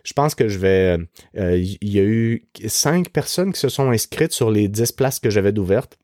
je 0.05 0.13
pense 0.13 0.35
que 0.35 0.49
je 0.49 0.59
vais. 0.59 0.99
Euh, 1.37 1.57
il 1.59 1.89
y 1.89 1.99
a 1.99 2.03
eu 2.03 2.47
cinq 2.67 3.11
personnes 3.11 3.53
qui 3.53 3.61
se 3.61 3.69
sont 3.69 3.91
inscrites 3.91 4.33
sur 4.33 4.51
les 4.51 4.69
dix 4.69 4.93
places 4.93 5.21
que 5.21 5.31
j'avais 5.31 5.53
d'ouvertes. 5.53 5.99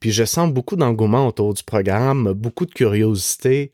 Puis 0.00 0.12
je 0.12 0.24
sens 0.24 0.52
beaucoup 0.52 0.76
d'engouement 0.76 1.26
autour 1.26 1.54
du 1.54 1.62
programme, 1.62 2.32
beaucoup 2.32 2.66
de 2.66 2.72
curiosité. 2.72 3.72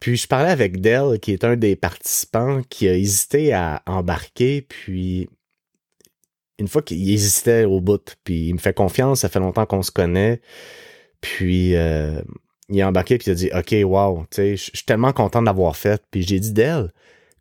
Puis 0.00 0.16
je 0.16 0.26
parlais 0.26 0.50
avec 0.50 0.80
Dell, 0.80 1.18
qui 1.20 1.32
est 1.32 1.44
un 1.44 1.56
des 1.56 1.76
participants, 1.76 2.62
qui 2.68 2.88
a 2.88 2.94
hésité 2.94 3.52
à 3.52 3.82
embarquer, 3.86 4.62
puis 4.62 5.28
une 6.58 6.68
fois 6.68 6.82
qu'il 6.82 7.10
hésitait 7.10 7.64
au 7.64 7.80
bout, 7.80 8.16
puis 8.24 8.48
il 8.48 8.54
me 8.54 8.58
fait 8.58 8.74
confiance, 8.74 9.20
ça 9.20 9.28
fait 9.28 9.40
longtemps 9.40 9.66
qu'on 9.66 9.82
se 9.82 9.90
connaît, 9.90 10.40
puis 11.20 11.74
euh, 11.76 12.20
il 12.68 12.80
a 12.82 12.88
embarqué, 12.88 13.18
puis 13.18 13.28
il 13.28 13.30
a 13.30 13.34
dit 13.34 13.50
«Ok, 13.54 13.74
wow, 13.84 14.24
tu 14.30 14.36
sais, 14.36 14.56
je 14.56 14.62
suis 14.74 14.84
tellement 14.86 15.12
content 15.12 15.42
d'avoir 15.42 15.76
fait.» 15.76 16.02
Puis 16.10 16.22
j'ai 16.22 16.40
dit 16.40 16.52
«Dell, 16.52 16.92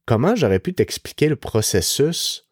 comment 0.06 0.36
j'aurais 0.36 0.60
pu 0.60 0.74
t'expliquer 0.74 1.28
le 1.28 1.36
processus 1.36 2.48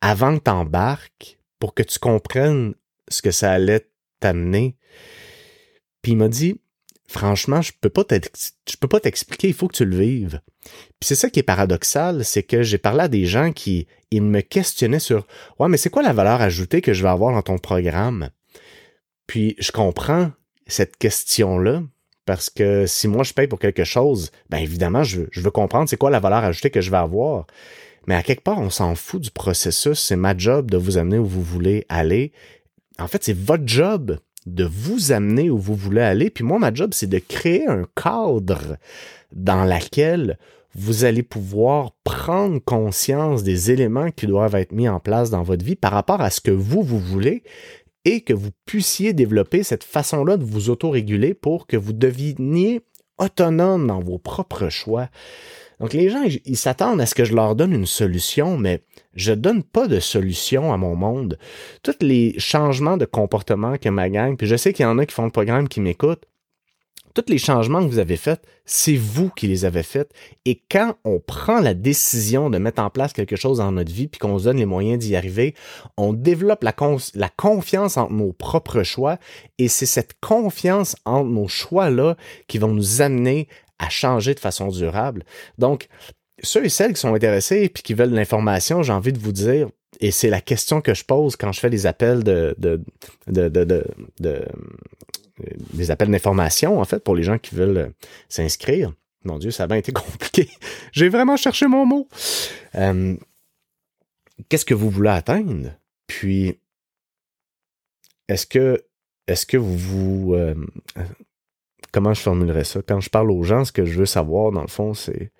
avant 0.00 0.38
que 0.38 0.44
tu 0.44 0.50
embarques 0.50 1.38
pour 1.58 1.74
que 1.74 1.82
tu 1.82 1.98
comprennes 1.98 2.74
ce 3.08 3.22
que 3.22 3.30
ça 3.30 3.52
allait 3.52 3.88
t'amener? 4.20 4.76
Puis 6.02 6.12
il 6.12 6.18
m'a 6.18 6.28
dit, 6.28 6.60
franchement, 7.06 7.62
je 7.62 7.72
peux 7.80 7.90
pas 7.90 8.04
je 8.10 8.76
peux 8.76 8.88
pas 8.88 9.00
t'expliquer, 9.00 9.48
il 9.48 9.54
faut 9.54 9.68
que 9.68 9.76
tu 9.76 9.84
le 9.84 9.96
vives. 9.96 10.40
Puis 10.64 11.08
c'est 11.08 11.14
ça 11.14 11.30
qui 11.30 11.40
est 11.40 11.44
paradoxal, 11.44 12.24
c'est 12.24 12.42
que 12.42 12.62
j'ai 12.62 12.78
parlé 12.78 13.02
à 13.02 13.08
des 13.08 13.26
gens 13.26 13.52
qui 13.52 13.86
ils 14.10 14.22
me 14.22 14.40
questionnaient 14.40 14.98
sur 14.98 15.26
ouais, 15.58 15.68
mais 15.68 15.76
c'est 15.76 15.90
quoi 15.90 16.02
la 16.02 16.12
valeur 16.12 16.40
ajoutée 16.40 16.80
que 16.80 16.92
je 16.92 17.02
vais 17.02 17.08
avoir 17.08 17.32
dans 17.32 17.42
ton 17.42 17.58
programme 17.58 18.30
Puis 19.26 19.54
je 19.58 19.72
comprends 19.72 20.32
cette 20.66 20.96
question-là 20.96 21.82
parce 22.32 22.48
que 22.48 22.86
si 22.86 23.08
moi 23.08 23.24
je 23.24 23.34
paye 23.34 23.46
pour 23.46 23.58
quelque 23.58 23.84
chose, 23.84 24.30
ben 24.48 24.56
évidemment, 24.56 25.04
je, 25.04 25.20
veux 25.36 25.50
comprendre 25.50 25.86
c'est 25.86 25.98
quoi 25.98 26.08
la 26.08 26.18
valeur 26.18 26.42
ajoutée 26.42 26.70
que 26.70 26.80
je 26.80 26.90
vais 26.90 26.96
avoir. 26.96 27.46
Mais 28.06 28.14
à 28.14 28.22
quelque 28.22 28.42
part, 28.42 28.58
on 28.58 28.70
s'en 28.70 28.94
fout 28.94 29.20
du 29.20 29.30
processus. 29.30 29.98
C'est 29.98 30.16
ma 30.16 30.34
job 30.34 30.70
de 30.70 30.78
vous 30.78 30.96
amener 30.96 31.18
où 31.18 31.26
vous 31.26 31.42
voulez 31.42 31.84
aller. 31.90 32.32
En 32.98 33.06
fait, 33.06 33.22
c'est 33.22 33.36
votre 33.36 33.64
job 33.66 34.18
de 34.46 34.64
vous 34.64 35.12
amener 35.12 35.50
où 35.50 35.58
vous 35.58 35.74
voulez 35.74 36.00
aller. 36.00 36.30
Puis 36.30 36.42
moi, 36.42 36.58
ma 36.58 36.72
job, 36.72 36.92
c'est 36.94 37.06
de 37.06 37.18
créer 37.18 37.66
un 37.66 37.84
cadre 37.94 38.78
dans 39.30 39.66
lequel 39.66 40.38
vous 40.74 41.04
allez 41.04 41.22
pouvoir 41.22 41.90
prendre 42.02 42.60
conscience 42.64 43.42
des 43.42 43.70
éléments 43.70 44.10
qui 44.10 44.26
doivent 44.26 44.54
être 44.54 44.72
mis 44.72 44.88
en 44.88 45.00
place 45.00 45.28
dans 45.28 45.42
votre 45.42 45.66
vie 45.66 45.76
par 45.76 45.92
rapport 45.92 46.22
à 46.22 46.30
ce 46.30 46.40
que 46.40 46.50
vous, 46.50 46.82
vous 46.82 46.98
voulez, 46.98 47.42
et 48.04 48.22
que 48.22 48.32
vous 48.32 48.50
puissiez 48.66 49.12
développer 49.12 49.62
cette 49.62 49.84
façon-là 49.84 50.36
de 50.36 50.44
vous 50.44 50.70
autoréguler 50.70 51.34
pour 51.34 51.66
que 51.66 51.76
vous 51.76 51.92
deveniez 51.92 52.82
autonome 53.18 53.86
dans 53.86 54.00
vos 54.00 54.18
propres 54.18 54.68
choix. 54.68 55.08
Donc 55.80 55.92
les 55.92 56.10
gens, 56.10 56.22
ils 56.44 56.56
s'attendent 56.56 57.00
à 57.00 57.06
ce 57.06 57.14
que 57.14 57.24
je 57.24 57.34
leur 57.34 57.56
donne 57.56 57.72
une 57.72 57.86
solution, 57.86 58.56
mais 58.56 58.84
je 59.14 59.32
donne 59.32 59.62
pas 59.62 59.88
de 59.88 59.98
solution 60.00 60.72
à 60.72 60.76
mon 60.76 60.94
monde. 60.94 61.38
Tous 61.82 61.96
les 62.00 62.38
changements 62.38 62.96
de 62.96 63.04
comportement 63.04 63.76
que 63.78 63.88
ma 63.88 64.08
gang, 64.08 64.36
puis 64.36 64.46
je 64.46 64.56
sais 64.56 64.72
qu'il 64.72 64.84
y 64.84 64.86
en 64.86 64.98
a 64.98 65.06
qui 65.06 65.14
font 65.14 65.24
le 65.24 65.30
programme 65.30 65.68
qui 65.68 65.80
m'écoutent, 65.80 66.24
tous 67.14 67.24
les 67.28 67.38
changements 67.38 67.80
que 67.80 67.90
vous 67.90 67.98
avez 67.98 68.16
faits, 68.16 68.42
c'est 68.64 68.96
vous 68.96 69.30
qui 69.30 69.46
les 69.46 69.64
avez 69.64 69.82
faits. 69.82 70.10
Et 70.44 70.62
quand 70.70 70.96
on 71.04 71.20
prend 71.20 71.60
la 71.60 71.74
décision 71.74 72.50
de 72.50 72.58
mettre 72.58 72.82
en 72.82 72.90
place 72.90 73.12
quelque 73.12 73.36
chose 73.36 73.58
dans 73.58 73.72
notre 73.72 73.92
vie, 73.92 74.08
puis 74.08 74.18
qu'on 74.18 74.38
se 74.38 74.44
donne 74.44 74.58
les 74.58 74.66
moyens 74.66 74.98
d'y 74.98 75.16
arriver, 75.16 75.54
on 75.96 76.12
développe 76.12 76.62
la, 76.62 76.72
confiance 76.72 77.96
entre 77.96 78.12
nos 78.12 78.32
propres 78.32 78.82
choix. 78.82 79.18
Et 79.58 79.68
c'est 79.68 79.86
cette 79.86 80.14
confiance 80.20 80.96
entre 81.04 81.28
nos 81.28 81.48
choix-là 81.48 82.16
qui 82.46 82.58
vont 82.58 82.72
nous 82.72 83.02
amener 83.02 83.48
à 83.78 83.88
changer 83.88 84.34
de 84.34 84.40
façon 84.40 84.68
durable. 84.68 85.24
Donc, 85.58 85.88
ceux 86.42 86.64
et 86.64 86.68
celles 86.68 86.94
qui 86.94 87.00
sont 87.00 87.14
intéressés 87.14 87.62
et 87.62 87.68
qui 87.68 87.94
veulent 87.94 88.12
l'information, 88.12 88.82
j'ai 88.82 88.92
envie 88.92 89.12
de 89.12 89.18
vous 89.18 89.32
dire, 89.32 89.68
et 90.00 90.10
c'est 90.10 90.30
la 90.30 90.40
question 90.40 90.80
que 90.80 90.94
je 90.94 91.04
pose 91.04 91.36
quand 91.36 91.52
je 91.52 91.60
fais 91.60 91.70
des 91.70 91.86
appels 91.86 92.24
de, 92.24 92.54
de, 92.58 92.80
de, 93.26 93.48
de 93.48 94.44
des 95.72 95.90
appels 95.90 96.10
d'information, 96.10 96.80
en 96.80 96.84
fait, 96.84 97.02
pour 97.02 97.14
les 97.14 97.22
gens 97.22 97.38
qui 97.38 97.54
veulent 97.54 97.78
euh, 97.78 97.88
s'inscrire. 98.28 98.92
Mon 99.24 99.38
Dieu, 99.38 99.50
ça 99.50 99.64
a 99.64 99.66
bien 99.66 99.76
été 99.76 99.92
compliqué. 99.92 100.48
J'ai 100.92 101.08
vraiment 101.08 101.36
cherché 101.36 101.66
mon 101.66 101.86
mot. 101.86 102.08
Euh, 102.74 103.16
qu'est-ce 104.48 104.64
que 104.64 104.74
vous 104.74 104.90
voulez 104.90 105.10
atteindre? 105.10 105.70
Puis, 106.06 106.58
est-ce 108.28 108.46
que, 108.46 108.84
est-ce 109.26 109.46
que 109.46 109.56
vous, 109.56 110.34
euh, 110.34 110.54
comment 111.92 112.14
je 112.14 112.20
formulerais 112.20 112.64
ça? 112.64 112.80
Quand 112.82 113.00
je 113.00 113.10
parle 113.10 113.30
aux 113.30 113.42
gens, 113.42 113.64
ce 113.64 113.72
que 113.72 113.84
je 113.84 113.98
veux 113.98 114.06
savoir, 114.06 114.52
dans 114.52 114.62
le 114.62 114.68
fond, 114.68 114.94
c'est 114.94 115.30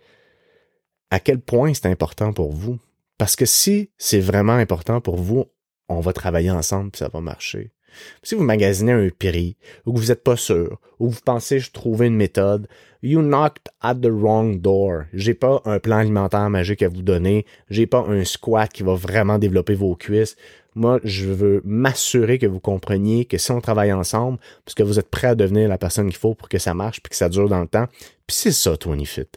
à 1.11 1.21
quel 1.21 1.41
point 1.41 1.75
c'est 1.75 1.87
important 1.87 2.33
pour 2.33 2.53
vous. 2.53 2.79
Parce 3.19 3.37
que 3.37 3.47
si 3.47 3.91
c'est 3.99 4.21
vraiment 4.21 4.55
important 4.55 5.01
pour 5.01 5.17
vous, 5.17 5.45
on 5.89 6.01
va 6.01 6.13
travailler 6.13 6.51
ensemble, 6.51 6.91
puis 6.91 7.01
ça 7.01 7.09
va 7.09 7.21
marcher. 7.21 7.73
Si 8.23 8.35
vous 8.35 8.43
magasinez 8.43 8.93
un 8.93 9.09
prix, 9.09 9.57
ou 9.87 9.93
que 9.93 9.99
vous 9.99 10.09
n'êtes 10.09 10.25
pas 10.25 10.37
sûr, 10.37 10.79
ou 10.99 11.09
que 11.09 11.15
vous 11.15 11.21
pensez 11.25 11.59
je 11.59 11.71
trouver 11.71 12.07
une 12.07 12.17
méthode, 12.17 12.69
you 13.03 13.21
knocked 13.21 13.69
at 13.81 13.97
the 13.97 14.11
wrong 14.11 14.61
door. 14.61 15.05
J'ai 15.13 15.35
pas 15.35 15.61
un 15.65 15.79
plan 15.79 15.99
alimentaire 15.99 16.49
magique 16.51 16.83
à 16.83 16.89
vous 16.89 17.03
donner. 17.03 17.45
J'ai 17.71 17.87
pas 17.87 18.05
un 18.07 18.25
squat 18.25 18.73
qui 18.73 18.83
va 18.83 18.95
vraiment 18.95 19.39
développer 19.39 19.75
vos 19.75 19.95
cuisses. 19.97 20.37
Moi, 20.75 21.01
je 21.05 21.27
veux 21.27 21.61
m'assurer 21.65 22.39
que 22.39 22.47
vous 22.47 22.61
compreniez 22.61 23.27
que 23.27 23.37
si 23.37 23.51
on 23.51 23.61
travaille 23.61 23.93
ensemble, 23.93 24.39
parce 24.65 24.75
que 24.75 24.83
vous 24.83 24.99
êtes 24.99 25.11
prêt 25.11 25.29
à 25.29 25.35
devenir 25.35 25.69
la 25.69 25.77
personne 25.77 26.09
qu'il 26.09 26.19
faut 26.19 26.35
pour 26.35 26.49
que 26.49 26.59
ça 26.59 26.73
marche 26.73 27.03
puis 27.03 27.11
que 27.11 27.17
ça 27.17 27.29
dure 27.29 27.49
dans 27.49 27.61
le 27.61 27.69
temps. 27.69 27.87
Puis 28.27 28.37
c'est 28.37 28.53
ça, 28.53 28.77
Tony 28.77 29.05
Fit. 29.05 29.29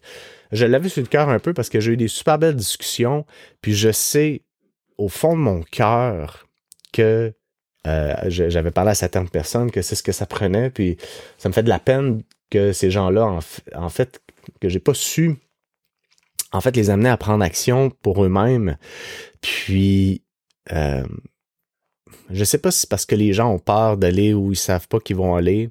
Je 0.51 0.65
l'avais 0.65 0.89
sur 0.89 1.01
le 1.01 1.07
cœur 1.07 1.27
un 1.29 1.39
peu 1.39 1.53
parce 1.53 1.69
que 1.69 1.79
j'ai 1.79 1.93
eu 1.93 1.97
des 1.97 2.07
super 2.07 2.39
belles 2.39 2.55
discussions, 2.55 3.25
puis 3.61 3.73
je 3.73 3.91
sais 3.91 4.43
au 4.97 5.09
fond 5.09 5.33
de 5.33 5.41
mon 5.41 5.61
cœur 5.63 6.47
que 6.93 7.33
euh, 7.85 8.15
j'avais 8.27 8.71
parlé 8.71 8.91
à 8.91 8.95
certaines 8.95 9.29
personnes 9.29 9.71
que 9.71 9.81
c'est 9.81 9.95
ce 9.95 10.03
que 10.03 10.11
ça 10.11 10.25
prenait, 10.25 10.69
puis 10.69 10.97
ça 11.37 11.49
me 11.49 11.53
fait 11.53 11.63
de 11.63 11.69
la 11.69 11.79
peine 11.79 12.23
que 12.49 12.73
ces 12.73 12.91
gens-là, 12.91 13.39
en, 13.75 13.89
fait, 13.89 14.21
que 14.59 14.69
j'ai 14.69 14.79
pas 14.79 14.93
su 14.93 15.37
en 16.55 16.61
fait, 16.61 16.75
les 16.75 16.89
amener 16.89 17.09
à 17.09 17.17
prendre 17.17 17.43
action 17.43 17.89
pour 17.89 18.23
eux-mêmes. 18.23 18.77
Puis, 19.41 20.23
euh, 20.71 21.03
je 22.29 22.43
sais 22.43 22.57
pas 22.57 22.71
si 22.71 22.81
c'est 22.81 22.89
parce 22.89 23.05
que 23.05 23.15
les 23.15 23.33
gens 23.33 23.51
ont 23.51 23.59
peur 23.59 23.97
d'aller 23.97 24.33
où 24.33 24.51
ils 24.51 24.57
savent 24.57 24.87
pas 24.87 24.99
qu'ils 24.99 25.15
vont 25.15 25.35
aller. 25.35 25.69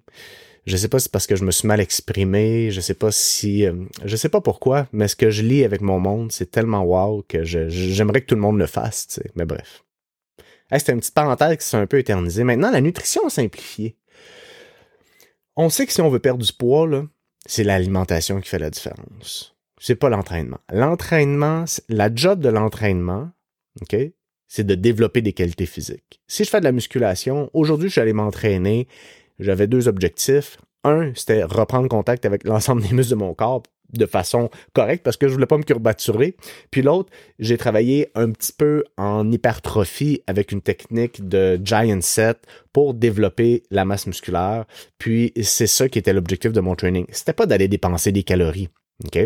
Je 0.66 0.76
sais 0.76 0.88
pas 0.88 0.99
si 0.99 1.04
c'est 1.04 1.12
parce 1.12 1.26
que 1.26 1.37
je 1.37 1.44
me 1.44 1.50
suis 1.50 1.68
mal 1.68 1.80
exprimé. 1.80 2.71
Je 2.71 2.80
sais 2.80 2.94
pas 2.94 3.11
si, 3.11 3.66
euh, 3.66 3.75
je 4.04 4.16
sais 4.16 4.28
pas 4.28 4.40
pourquoi, 4.40 4.87
mais 4.92 5.09
ce 5.09 5.16
que 5.16 5.30
je 5.30 5.42
lis 5.42 5.64
avec 5.64 5.80
mon 5.80 5.99
monde, 5.99 6.33
c'est 6.33 6.50
tellement 6.50 6.83
wow 6.83 7.25
que 7.28 7.44
j'aimerais 7.44 8.21
que 8.21 8.26
tout 8.26 8.35
le 8.35 8.40
monde 8.40 8.59
le 8.59 8.66
fasse. 8.66 9.21
Mais 9.35 9.44
bref. 9.44 9.85
C'était 10.73 10.92
une 10.92 11.00
petite 11.00 11.14
parenthèse 11.14 11.56
qui 11.59 11.64
s'est 11.64 11.76
un 11.76 11.87
peu 11.87 11.99
éternisée. 11.99 12.44
Maintenant, 12.44 12.71
la 12.71 12.80
nutrition 12.80 13.28
simplifiée. 13.28 13.97
On 15.56 15.68
sait 15.68 15.87
que 15.87 15.92
si 15.92 16.00
on 16.00 16.09
veut 16.09 16.18
perdre 16.18 16.44
du 16.44 16.52
poids, 16.52 16.88
c'est 17.47 17.64
l'alimentation 17.64 18.40
qui 18.40 18.49
fait 18.49 18.59
la 18.59 18.71
différence. 18.71 19.54
C'est 19.78 19.94
pas 19.94 20.09
l'entraînement. 20.09 20.59
L'entraînement, 20.73 21.64
la 21.88 22.12
job 22.12 22.40
de 22.40 22.49
l'entraînement, 22.49 23.30
OK, 23.83 23.97
c'est 24.49 24.64
de 24.64 24.75
développer 24.75 25.21
des 25.21 25.33
qualités 25.33 25.66
physiques. 25.66 26.23
Si 26.26 26.44
je 26.44 26.50
fais 26.50 26.61
de 26.61 26.64
la 26.64 26.73
musculation, 26.73 27.50
aujourd'hui, 27.52 27.88
je 27.88 27.92
suis 27.92 28.00
allé 28.00 28.12
m'entraîner. 28.12 28.88
J'avais 29.38 29.66
deux 29.66 29.88
objectifs. 29.88 30.59
Un, 30.85 31.12
c'était 31.14 31.44
reprendre 31.44 31.88
contact 31.88 32.25
avec 32.25 32.44
l'ensemble 32.44 32.83
des 32.83 32.92
muscles 32.92 33.12
de 33.12 33.16
mon 33.16 33.35
corps 33.35 33.62
de 33.92 34.06
façon 34.06 34.50
correcte 34.72 35.04
parce 35.04 35.16
que 35.16 35.28
je 35.28 35.34
voulais 35.34 35.46
pas 35.46 35.58
me 35.58 35.62
curbaturer. 35.62 36.36
Puis 36.70 36.82
l'autre, 36.82 37.10
j'ai 37.38 37.56
travaillé 37.56 38.10
un 38.14 38.30
petit 38.30 38.52
peu 38.52 38.84
en 38.96 39.30
hypertrophie 39.30 40.22
avec 40.26 40.52
une 40.52 40.62
technique 40.62 41.28
de 41.28 41.60
giant 41.62 42.00
set 42.00 42.38
pour 42.72 42.94
développer 42.94 43.62
la 43.70 43.84
masse 43.84 44.06
musculaire. 44.06 44.64
Puis 44.98 45.32
c'est 45.42 45.66
ça 45.66 45.88
qui 45.88 45.98
était 45.98 46.12
l'objectif 46.12 46.52
de 46.52 46.60
mon 46.60 46.74
training. 46.74 47.06
C'était 47.10 47.32
pas 47.32 47.46
d'aller 47.46 47.68
dépenser 47.68 48.12
des 48.12 48.22
calories. 48.22 48.68
OK? 49.04 49.18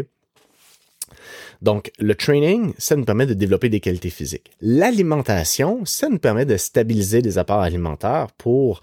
Donc, 1.61 1.91
le 1.99 2.15
training, 2.15 2.73
ça 2.79 2.95
nous 2.95 3.05
permet 3.05 3.27
de 3.27 3.35
développer 3.35 3.69
des 3.69 3.81
qualités 3.81 4.11
physiques. 4.11 4.53
L'alimentation, 4.61 5.85
ça 5.85 6.09
nous 6.09 6.19
permet 6.19 6.45
de 6.45 6.57
stabiliser 6.57 7.21
les 7.21 7.39
apports 7.39 7.61
alimentaires 7.61 8.29
pour 8.39 8.81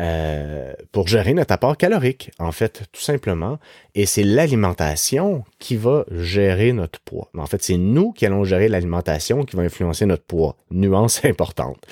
euh, 0.00 0.72
pour 0.92 1.08
gérer 1.08 1.34
notre 1.34 1.52
apport 1.52 1.76
calorique, 1.76 2.30
en 2.38 2.52
fait, 2.52 2.84
tout 2.90 3.02
simplement. 3.02 3.58
Et 3.94 4.06
c'est 4.06 4.22
l'alimentation 4.22 5.44
qui 5.58 5.76
va 5.76 6.06
gérer 6.10 6.72
notre 6.72 7.00
poids. 7.00 7.28
En 7.36 7.44
fait, 7.44 7.62
c'est 7.62 7.76
nous 7.76 8.12
qui 8.12 8.24
allons 8.24 8.44
gérer 8.44 8.68
l'alimentation 8.68 9.44
qui 9.44 9.56
va 9.56 9.62
influencer 9.62 10.06
notre 10.06 10.24
poids. 10.24 10.56
Nuance 10.70 11.22
importante. 11.24 11.84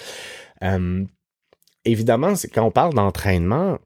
Euh, 0.62 1.04
évidemment, 1.84 2.32
quand 2.54 2.64
on 2.64 2.70
parle 2.70 2.94
d'entraînement, 2.94 3.78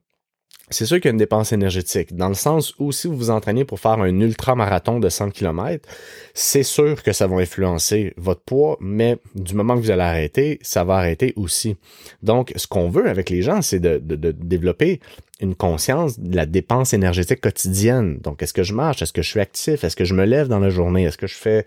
c'est 0.73 0.87
sûr 0.87 0.97
qu'il 0.97 1.07
y 1.07 1.09
a 1.09 1.13
une 1.13 1.19
dépense 1.19 1.53
énergétique, 1.53 2.15
dans 2.17 2.29
le 2.29 2.35
sens 2.35 2.75
où 2.79 2.93
si 2.93 3.07
vous 3.07 3.17
vous 3.17 3.31
entraînez 3.31 3.65
pour 3.65 3.81
faire 3.81 3.93
un 3.93 4.21
ultra-marathon 4.21 4.99
de 4.99 5.09
100 5.09 5.31
km, 5.31 5.89
c'est 6.35 6.63
sûr 6.63 7.03
que 7.03 7.13
ça 7.13 7.27
va 7.27 7.37
influencer 7.37 8.15
votre 8.17 8.43
poids, 8.43 8.77
mais 8.81 9.19
du 9.35 9.55
moment 9.55 9.77
que 9.77 9.81
vous 9.81 9.91
allez 9.91 10.03
arrêter, 10.03 10.59
ça 10.63 10.85
va 10.85 10.97
arrêter 10.97 11.33
aussi. 11.37 11.77
Donc, 12.23 12.53
ce 12.57 12.67
qu'on 12.67 12.89
veut 12.89 13.09
avec 13.09 13.31
les 13.31 13.43
gens, 13.43 13.63
c'est 13.63 13.81
de, 13.81 13.99
développer 13.99 15.01
une 15.41 15.55
conscience 15.57 16.21
de 16.21 16.37
la 16.37 16.47
dépense 16.47 16.93
énergétique 16.93 17.41
quotidienne. 17.41 18.19
Donc, 18.23 18.43
est-ce 18.43 18.53
que 18.53 18.63
je 18.63 18.75
marche? 18.75 19.03
Est-ce 19.03 19.13
que 19.13 19.23
je 19.23 19.29
suis 19.29 19.41
actif? 19.41 19.83
Est-ce 19.83 19.97
que 19.97 20.05
je 20.05 20.15
me 20.15 20.25
lève 20.25 20.47
dans 20.47 20.61
la 20.61 20.71
journée? 20.71 21.03
Est-ce 21.03 21.19
que 21.19 21.27
je 21.27 21.35
fais 21.35 21.65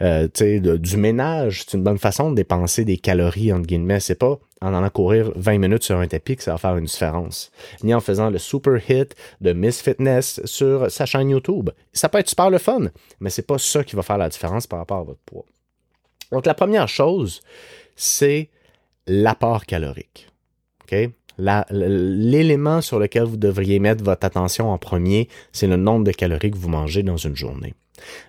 euh, 0.00 0.28
du 0.78 0.96
ménage? 0.96 1.64
C'est 1.66 1.76
une 1.76 1.82
bonne 1.82 1.98
façon 1.98 2.30
de 2.30 2.36
dépenser 2.36 2.84
des 2.86 2.96
calories, 2.96 3.52
entre 3.52 3.66
guillemets. 3.66 4.00
C'est 4.00 4.14
pas 4.14 4.38
en 4.60 4.74
allant 4.74 4.90
courir 4.90 5.30
20 5.36 5.58
minutes 5.58 5.84
sur 5.84 5.98
un 5.98 6.06
tapis 6.06 6.36
que 6.36 6.42
ça 6.42 6.52
va 6.52 6.58
faire 6.58 6.76
une 6.76 6.84
différence. 6.84 7.50
Ni 7.82 7.94
en 7.94 8.00
faisant 8.00 8.30
le 8.30 8.38
super 8.38 8.78
hit 8.90 9.14
de 9.40 9.52
Miss 9.52 9.80
Fitness 9.80 10.40
sur 10.44 10.90
sa 10.90 11.06
chaîne 11.06 11.30
YouTube. 11.30 11.70
Ça 11.92 12.08
peut 12.08 12.18
être 12.18 12.28
super 12.28 12.50
le 12.50 12.58
fun, 12.58 12.90
mais 13.20 13.30
c'est 13.30 13.46
pas 13.46 13.58
ça 13.58 13.84
qui 13.84 13.96
va 13.96 14.02
faire 14.02 14.18
la 14.18 14.28
différence 14.28 14.66
par 14.66 14.80
rapport 14.80 14.98
à 14.98 15.04
votre 15.04 15.20
poids. 15.20 15.44
Donc, 16.32 16.46
la 16.46 16.54
première 16.54 16.88
chose, 16.88 17.40
c'est 17.96 18.50
l'apport 19.06 19.64
calorique. 19.66 20.28
OK? 20.82 21.10
l'élément 21.70 22.80
sur 22.80 22.98
lequel 22.98 23.22
vous 23.22 23.36
devriez 23.36 23.78
mettre 23.78 24.02
votre 24.02 24.26
attention 24.26 24.72
en 24.72 24.78
premier, 24.78 25.28
c'est 25.52 25.68
le 25.68 25.76
nombre 25.76 26.04
de 26.04 26.10
calories 26.10 26.50
que 26.50 26.58
vous 26.58 26.68
mangez 26.68 27.02
dans 27.02 27.16
une 27.16 27.36
journée. 27.36 27.74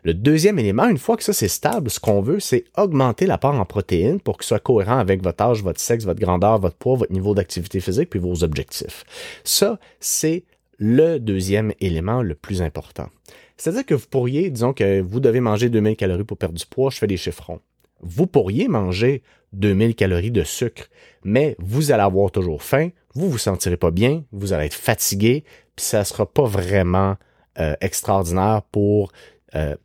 Le 0.04 0.14
deuxième 0.14 0.60
élément, 0.60 0.88
une 0.88 0.98
fois 0.98 1.18
que 1.18 1.24
ça 1.24 1.34
c'est 1.34 1.48
stable, 1.48 1.90
ce 1.90 2.00
qu'on 2.00 2.22
veut, 2.22 2.40
c'est 2.40 2.66
augmenter 2.78 3.26
l'apport 3.26 3.56
en 3.56 3.66
protéines 3.66 4.20
pour 4.20 4.38
qu'il 4.38 4.46
soit 4.46 4.60
cohérent 4.60 4.98
avec 4.98 5.24
votre 5.24 5.44
âge, 5.44 5.64
votre 5.64 5.80
sexe, 5.80 6.06
votre 6.06 6.20
grandeur, 6.20 6.60
votre 6.60 6.76
poids, 6.76 6.96
votre 6.96 7.12
niveau 7.12 7.36
d'activité 7.36 7.80
physique, 7.80 8.10
puis 8.10 8.20
vos 8.20 8.44
objectifs. 8.44 9.04
Ça, 9.44 9.80
c'est 10.00 10.44
le 10.78 11.20
deuxième 11.20 11.74
élément 11.80 12.22
le 12.22 12.36
plus 12.36 12.62
important. 12.62 13.10
C'est-à-dire 13.58 13.86
que 13.86 13.94
vous 13.94 14.08
pourriez, 14.10 14.50
disons 14.50 14.74
que 14.74 15.02
vous 15.02 15.20
devez 15.20 15.42
manger 15.42 15.70
2000 15.70 15.98
calories 15.98 16.24
pour 16.24 16.38
perdre 16.38 16.58
du 16.58 16.66
poids, 16.66 16.90
je 16.90 16.98
fais 16.98 17.08
des 17.08 17.18
chiffrons. 17.18 17.60
Vous 18.02 18.28
pourriez 18.28 18.70
manger 18.70 19.22
2000 19.54 19.96
calories 19.96 20.32
de 20.32 20.44
sucre, 20.44 20.84
mais 21.24 21.56
vous 21.60 21.92
allez 21.92 22.04
avoir 22.04 22.32
toujours 22.32 22.64
faim, 22.64 22.90
vous 23.14 23.30
vous 23.30 23.38
sentirez 23.38 23.76
pas 23.76 23.92
bien, 23.92 24.24
vous 24.32 24.54
allez 24.54 24.68
être 24.68 24.74
fatigué, 24.74 25.44
puis 25.76 25.86
ça 25.86 26.06
sera 26.06 26.26
pas 26.26 26.46
vraiment 26.46 27.18
euh, 27.60 27.76
extraordinaire 27.82 28.62
pour 28.72 29.12
euh, 29.56 29.76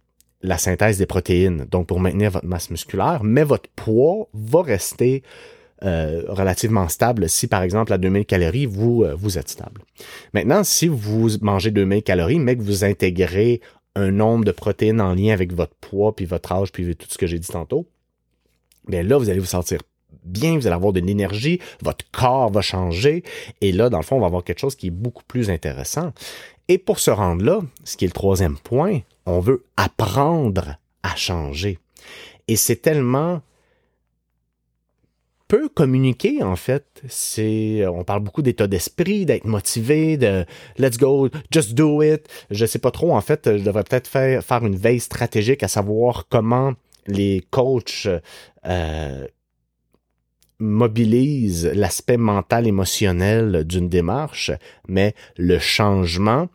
la 0.43 0.59
synthèse 0.59 0.99
des 0.99 1.07
protéines, 1.07 1.67
donc 1.71 1.87
pour 1.87 2.01
maintenir 2.01 2.31
votre 2.31 2.47
masse 2.47 2.71
musculaire, 2.71 3.25
mais 3.25 3.45
votre 3.45 3.71
poids 3.71 4.29
va 4.35 4.63
rester 4.63 5.23
euh, 5.83 6.23
relativement 6.29 6.89
stable 6.89 7.29
si, 7.29 7.47
par 7.47 7.63
exemple, 7.63 7.93
à 7.93 7.99
2000 7.99 8.27
calories, 8.27 8.67
vous, 8.67 9.05
vous 9.17 9.39
êtes 9.39 9.49
stable. 9.49 9.83
Maintenant, 10.35 10.63
si 10.63 10.87
vous 10.87 11.31
mangez 11.41 11.71
2000 11.71 12.03
calories, 12.03 12.39
mais 12.39 12.57
que 12.57 12.63
vous 12.63 12.85
intégrez 12.85 13.61
un 13.95 14.11
nombre 14.11 14.45
de 14.45 14.53
protéines 14.53 15.01
en 15.01 15.15
lien 15.15 15.33
avec 15.33 15.53
votre 15.53 15.75
poids, 15.77 16.15
puis 16.15 16.27
votre 16.27 16.53
âge, 16.53 16.73
puis 16.73 16.95
tout 16.97 17.07
ce 17.09 17.19
que 17.19 17.27
j'ai 17.27 17.39
dit 17.39 17.49
tantôt, 17.49 17.87
bien 18.89 19.03
là, 19.03 19.17
vous 19.17 19.31
allez 19.31 19.39
vous 19.39 19.47
sentir 19.47 19.81
bien, 20.25 20.57
vous 20.57 20.67
allez 20.67 20.75
avoir 20.75 20.93
de 20.93 21.01
l'énergie, 21.01 21.61
votre 21.83 22.05
corps 22.11 22.51
va 22.51 22.61
changer, 22.61 23.23
et 23.61 23.73
là, 23.73 23.91
dans 23.91 23.99
le 23.99 24.05
fond, 24.05 24.17
on 24.17 24.21
va 24.21 24.27
avoir 24.27 24.45
quelque 24.45 24.61
chose 24.61 24.75
qui 24.75 24.89
est 24.89 24.91
beaucoup 24.91 25.25
plus 25.25 25.51
intéressant. 25.51 26.13
Et 26.69 26.79
pour 26.79 26.99
se 26.99 27.11
rendre 27.11 27.45
là, 27.45 27.61
ce 27.85 27.97
qui 27.97 28.05
est 28.05 28.09
le 28.09 28.13
troisième 28.13 28.57
point, 28.57 29.01
on 29.27 29.41
veut 29.41 29.65
apprendre 29.77 30.77
à 31.03 31.15
changer. 31.15 31.79
Et 32.49 32.57
c'est 32.57 32.77
tellement 32.77 33.43
peu 35.49 35.69
communiquer 35.69 36.43
en 36.43 36.57
fait. 36.57 37.03
C'est, 37.09 37.87
on 37.87 38.05
parle 38.05 38.23
beaucoup 38.23 38.43
d'état 38.43 38.67
d'esprit, 38.67 39.27
d'être 39.27 39.45
motivé, 39.45 40.17
de 40.17 40.45
let's 40.79 40.97
go, 40.97 41.29
just 41.51 41.75
do 41.75 42.03
it. 42.03 42.27
Je 42.51 42.67
sais 42.67 42.79
pas 42.79 42.91
trop 42.91 43.15
en 43.15 43.21
fait. 43.21 43.59
Je 43.59 43.63
devrais 43.63 43.85
peut-être 43.85 44.09
faire 44.09 44.43
faire 44.43 44.65
une 44.65 44.77
veille 44.77 45.01
stratégique 45.01 45.63
à 45.63 45.69
savoir 45.69 46.27
comment 46.29 46.73
les 47.07 47.47
coachs 47.51 48.09
euh, 48.67 49.27
mobilise 50.65 51.67
l'aspect 51.67 52.17
mental 52.17 52.67
émotionnel 52.67 53.65
d'une 53.65 53.89
démarche, 53.89 54.51
mais 54.89 55.15
le 55.37 55.59
changement, 55.59 56.49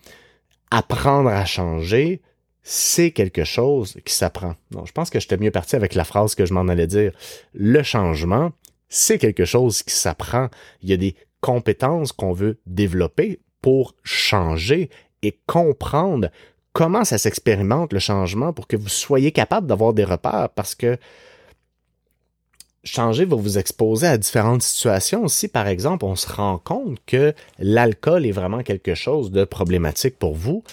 apprendre 0.71 1.29
à 1.29 1.45
changer, 1.45 2.21
c'est 2.61 3.11
quelque 3.11 3.45
chose 3.45 3.97
qui 4.05 4.13
s'apprend. 4.13 4.55
Donc, 4.71 4.87
je 4.87 4.91
pense 4.91 5.09
que 5.09 5.19
j'étais 5.19 5.37
mieux 5.37 5.51
parti 5.51 5.75
avec 5.75 5.95
la 5.95 6.03
phrase 6.03 6.35
que 6.35 6.45
je 6.45 6.53
m'en 6.53 6.67
allais 6.67 6.87
dire. 6.87 7.11
Le 7.53 7.81
changement, 7.83 8.51
c'est 8.89 9.17
quelque 9.17 9.45
chose 9.45 9.83
qui 9.83 9.93
s'apprend. 9.93 10.49
Il 10.81 10.89
y 10.89 10.93
a 10.93 10.97
des 10.97 11.15
compétences 11.41 12.11
qu'on 12.11 12.33
veut 12.33 12.59
développer 12.65 13.39
pour 13.61 13.95
changer 14.03 14.89
et 15.21 15.39
comprendre 15.47 16.29
comment 16.73 17.03
ça 17.03 17.17
s'expérimente 17.17 17.93
le 17.93 17.99
changement 17.99 18.53
pour 18.53 18.67
que 18.67 18.77
vous 18.77 18.89
soyez 18.89 19.31
capable 19.31 19.67
d'avoir 19.67 19.93
des 19.93 20.03
repères 20.03 20.49
parce 20.55 20.75
que 20.75 20.97
changer 22.83 23.25
va 23.25 23.35
vous 23.35 23.57
exposer 23.57 24.07
à 24.07 24.17
différentes 24.17 24.61
situations. 24.61 25.27
Si, 25.27 25.47
par 25.47 25.67
exemple, 25.67 26.05
on 26.05 26.15
se 26.15 26.31
rend 26.31 26.57
compte 26.57 26.97
que 27.05 27.33
l'alcool 27.59 28.25
est 28.25 28.31
vraiment 28.31 28.63
quelque 28.63 28.95
chose 28.95 29.31
de 29.31 29.43
problématique 29.43 30.17
pour 30.17 30.33
vous, 30.33 30.63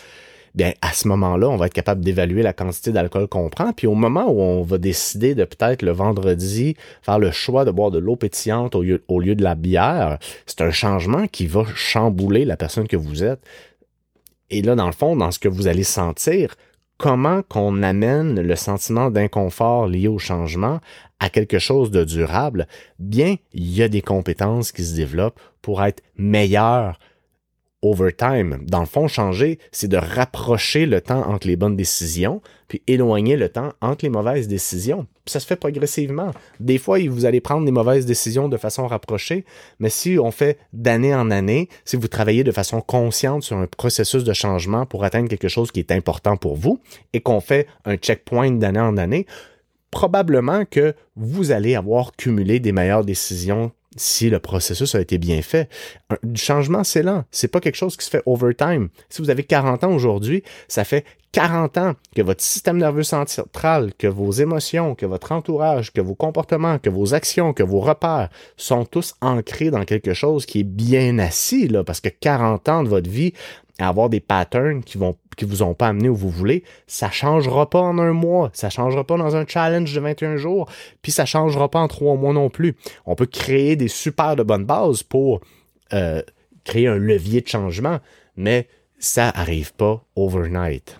bien, 0.56 0.72
à 0.80 0.92
ce 0.92 1.06
moment-là, 1.08 1.48
on 1.48 1.56
va 1.56 1.66
être 1.66 1.74
capable 1.74 2.02
d'évaluer 2.02 2.42
la 2.42 2.52
quantité 2.52 2.90
d'alcool 2.90 3.28
qu'on 3.28 3.50
prend. 3.50 3.72
Puis 3.72 3.86
au 3.86 3.94
moment 3.94 4.26
où 4.28 4.40
on 4.40 4.62
va 4.62 4.78
décider 4.78 5.34
de 5.34 5.44
peut-être 5.44 5.82
le 5.82 5.92
vendredi 5.92 6.76
faire 7.02 7.18
le 7.18 7.30
choix 7.30 7.64
de 7.64 7.70
boire 7.70 7.90
de 7.90 7.98
l'eau 7.98 8.16
pétillante 8.16 8.74
au 8.74 8.82
lieu, 8.82 9.04
au 9.08 9.20
lieu 9.20 9.34
de 9.34 9.44
la 9.44 9.54
bière, 9.54 10.18
c'est 10.46 10.62
un 10.62 10.70
changement 10.70 11.26
qui 11.28 11.46
va 11.46 11.64
chambouler 11.74 12.44
la 12.44 12.56
personne 12.56 12.88
que 12.88 12.96
vous 12.96 13.22
êtes. 13.22 13.40
Et 14.48 14.62
là, 14.62 14.74
dans 14.74 14.86
le 14.86 14.92
fond, 14.92 15.16
dans 15.16 15.30
ce 15.30 15.38
que 15.38 15.48
vous 15.48 15.66
allez 15.66 15.84
sentir, 15.84 16.54
comment 16.98 17.42
qu'on 17.42 17.82
amène 17.82 18.40
le 18.40 18.56
sentiment 18.56 19.10
d'inconfort 19.10 19.86
lié 19.86 20.08
au 20.08 20.18
changement 20.18 20.80
à 21.20 21.30
quelque 21.30 21.58
chose 21.58 21.90
de 21.90 22.04
durable, 22.04 22.66
bien, 22.98 23.36
il 23.52 23.72
y 23.72 23.82
a 23.82 23.88
des 23.88 24.02
compétences 24.02 24.72
qui 24.72 24.84
se 24.84 24.94
développent 24.94 25.40
pour 25.62 25.82
être 25.82 26.02
meilleur 26.16 26.98
overtime. 27.90 28.58
Dans 28.62 28.80
le 28.80 28.86
fond, 28.86 29.08
changer, 29.08 29.58
c'est 29.72 29.88
de 29.88 29.96
rapprocher 29.96 30.86
le 30.86 31.00
temps 31.00 31.28
entre 31.28 31.46
les 31.46 31.56
bonnes 31.56 31.76
décisions, 31.76 32.40
puis 32.68 32.82
éloigner 32.86 33.36
le 33.36 33.48
temps 33.48 33.72
entre 33.80 34.04
les 34.04 34.10
mauvaises 34.10 34.48
décisions. 34.48 35.06
ça 35.26 35.40
se 35.40 35.46
fait 35.46 35.56
progressivement. 35.56 36.30
Des 36.60 36.78
fois, 36.78 36.98
vous 37.08 37.24
allez 37.24 37.40
prendre 37.40 37.64
des 37.64 37.72
mauvaises 37.72 38.06
décisions 38.06 38.48
de 38.48 38.56
façon 38.56 38.86
rapprochée, 38.86 39.44
mais 39.78 39.90
si 39.90 40.18
on 40.18 40.30
fait 40.30 40.58
d'année 40.72 41.14
en 41.14 41.30
année, 41.30 41.68
si 41.84 41.96
vous 41.96 42.08
travaillez 42.08 42.44
de 42.44 42.52
façon 42.52 42.80
consciente 42.80 43.42
sur 43.42 43.56
un 43.56 43.66
processus 43.66 44.24
de 44.24 44.32
changement 44.32 44.86
pour 44.86 45.04
atteindre 45.04 45.28
quelque 45.28 45.48
chose 45.48 45.70
qui 45.70 45.80
est 45.80 45.92
important 45.92 46.36
pour 46.36 46.56
vous, 46.56 46.80
et 47.12 47.20
qu'on 47.20 47.40
fait 47.40 47.66
un 47.84 47.96
checkpoint 47.96 48.52
d'année 48.52 48.80
en 48.80 48.96
année, 48.96 49.26
probablement 49.90 50.64
que 50.64 50.94
vous 51.14 51.52
allez 51.52 51.74
avoir 51.74 52.12
cumulé 52.12 52.60
des 52.60 52.72
meilleures 52.72 53.04
décisions 53.04 53.72
si 53.96 54.30
le 54.30 54.38
processus 54.38 54.94
a 54.94 55.00
été 55.00 55.18
bien 55.18 55.42
fait. 55.42 55.68
du 56.22 56.40
changement, 56.40 56.84
c'est 56.84 57.02
lent. 57.02 57.24
C'est 57.30 57.48
pas 57.48 57.60
quelque 57.60 57.76
chose 57.76 57.96
qui 57.96 58.04
se 58.04 58.10
fait 58.10 58.22
overtime. 58.26 58.88
Si 59.08 59.22
vous 59.22 59.30
avez 59.30 59.44
40 59.44 59.84
ans 59.84 59.92
aujourd'hui, 59.92 60.42
ça 60.68 60.84
fait 60.84 61.04
40 61.32 61.76
ans 61.76 61.92
que 62.14 62.22
votre 62.22 62.42
système 62.42 62.78
nerveux 62.78 63.02
central, 63.02 63.92
que 63.98 64.06
vos 64.06 64.32
émotions, 64.32 64.94
que 64.94 65.04
votre 65.04 65.32
entourage, 65.32 65.92
que 65.92 66.00
vos 66.00 66.14
comportements, 66.14 66.78
que 66.78 66.88
vos 66.88 67.12
actions, 67.12 67.52
que 67.52 67.62
vos 67.62 67.80
repères 67.80 68.30
sont 68.56 68.86
tous 68.86 69.14
ancrés 69.20 69.70
dans 69.70 69.84
quelque 69.84 70.14
chose 70.14 70.46
qui 70.46 70.60
est 70.60 70.64
bien 70.64 71.18
assis, 71.18 71.68
là, 71.68 71.84
parce 71.84 72.00
que 72.00 72.08
40 72.08 72.68
ans 72.70 72.82
de 72.82 72.88
votre 72.88 73.10
vie 73.10 73.34
à 73.78 73.88
avoir 73.88 74.08
des 74.08 74.20
patterns 74.20 74.82
qui 74.82 74.98
vont 74.98 75.16
qui 75.36 75.44
vous 75.44 75.62
ont 75.62 75.74
pas 75.74 75.88
amené 75.88 76.08
où 76.08 76.16
vous 76.16 76.30
voulez, 76.30 76.64
ça 76.86 77.10
changera 77.10 77.68
pas 77.68 77.80
en 77.80 77.98
un 77.98 78.12
mois, 78.12 78.50
ça 78.54 78.70
changera 78.70 79.04
pas 79.04 79.18
dans 79.18 79.36
un 79.36 79.46
challenge 79.46 79.92
de 79.92 80.00
21 80.00 80.36
jours, 80.38 80.66
puis 81.02 81.12
ça 81.12 81.26
changera 81.26 81.70
pas 81.70 81.80
en 81.80 81.88
trois 81.88 82.16
mois 82.16 82.32
non 82.32 82.48
plus. 82.48 82.74
On 83.04 83.14
peut 83.14 83.26
créer 83.26 83.76
des 83.76 83.88
super 83.88 84.34
de 84.34 84.42
bonnes 84.42 84.64
bases 84.64 85.02
pour 85.02 85.40
euh, 85.92 86.22
créer 86.64 86.86
un 86.86 86.96
levier 86.96 87.42
de 87.42 87.48
changement, 87.48 87.98
mais 88.36 88.66
ça 88.98 89.28
arrive 89.28 89.74
pas 89.74 90.02
overnight. 90.16 90.98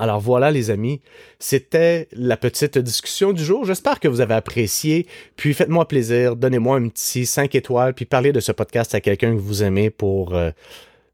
Alors 0.00 0.20
voilà 0.20 0.50
les 0.50 0.70
amis, 0.70 1.00
c'était 1.40 2.08
la 2.12 2.36
petite 2.36 2.78
discussion 2.78 3.32
du 3.32 3.44
jour. 3.44 3.64
J'espère 3.64 3.98
que 3.98 4.06
vous 4.06 4.20
avez 4.20 4.34
apprécié. 4.34 5.06
Puis 5.34 5.54
faites-moi 5.54 5.88
plaisir, 5.88 6.36
donnez-moi 6.36 6.76
un 6.76 6.88
petit 6.88 7.26
5 7.26 7.54
étoiles, 7.56 7.94
puis 7.94 8.04
parlez 8.04 8.32
de 8.32 8.38
ce 8.38 8.52
podcast 8.52 8.94
à 8.94 9.00
quelqu'un 9.00 9.34
que 9.34 9.40
vous 9.40 9.64
aimez 9.64 9.90
pour 9.90 10.36
euh, 10.36 10.50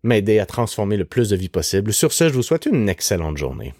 m'aider 0.05 0.39
à 0.39 0.47
transformer 0.47 0.97
le 0.97 1.05
plus 1.05 1.31
de 1.31 1.37
vie 1.37 1.49
possible. 1.49 1.93
Sur 1.93 2.13
ce, 2.13 2.29
je 2.29 2.35
vous 2.35 2.43
souhaite 2.43 2.67
une 2.67 2.89
excellente 2.89 3.37
journée. 3.37 3.75